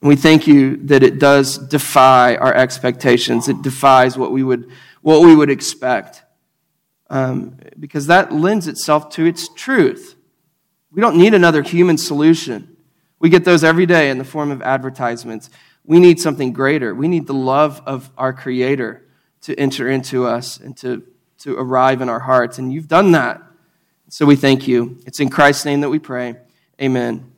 And 0.00 0.08
we 0.08 0.16
thank 0.16 0.46
you 0.46 0.76
that 0.86 1.02
it 1.02 1.18
does 1.18 1.58
defy 1.58 2.36
our 2.36 2.54
expectations. 2.54 3.48
It 3.48 3.62
defies 3.62 4.16
what 4.16 4.32
we 4.32 4.42
would, 4.42 4.70
what 5.02 5.20
we 5.20 5.36
would 5.36 5.50
expect. 5.50 6.22
Um, 7.08 7.58
because 7.78 8.08
that 8.08 8.32
lends 8.32 8.66
itself 8.66 9.10
to 9.10 9.24
its 9.24 9.48
truth. 9.48 10.16
We 10.90 11.00
don't 11.00 11.16
need 11.16 11.34
another 11.34 11.62
human 11.62 11.98
solution. 11.98 12.76
We 13.18 13.28
get 13.28 13.44
those 13.44 13.62
every 13.62 13.86
day 13.86 14.10
in 14.10 14.18
the 14.18 14.24
form 14.24 14.50
of 14.50 14.60
advertisements. 14.62 15.50
We 15.84 16.00
need 16.00 16.18
something 16.18 16.52
greater. 16.52 16.94
We 16.94 17.06
need 17.06 17.26
the 17.26 17.34
love 17.34 17.80
of 17.86 18.10
our 18.18 18.32
Creator 18.32 19.06
to 19.42 19.54
enter 19.58 19.88
into 19.88 20.26
us 20.26 20.58
and 20.58 20.76
to, 20.78 21.04
to 21.38 21.56
arrive 21.56 22.00
in 22.02 22.08
our 22.08 22.20
hearts. 22.20 22.58
And 22.58 22.72
you've 22.72 22.88
done 22.88 23.12
that. 23.12 23.40
So 24.08 24.26
we 24.26 24.36
thank 24.36 24.66
you. 24.66 24.98
It's 25.06 25.20
in 25.20 25.30
Christ's 25.30 25.64
name 25.64 25.80
that 25.82 25.90
we 25.90 25.98
pray. 25.98 26.36
Amen. 26.80 27.35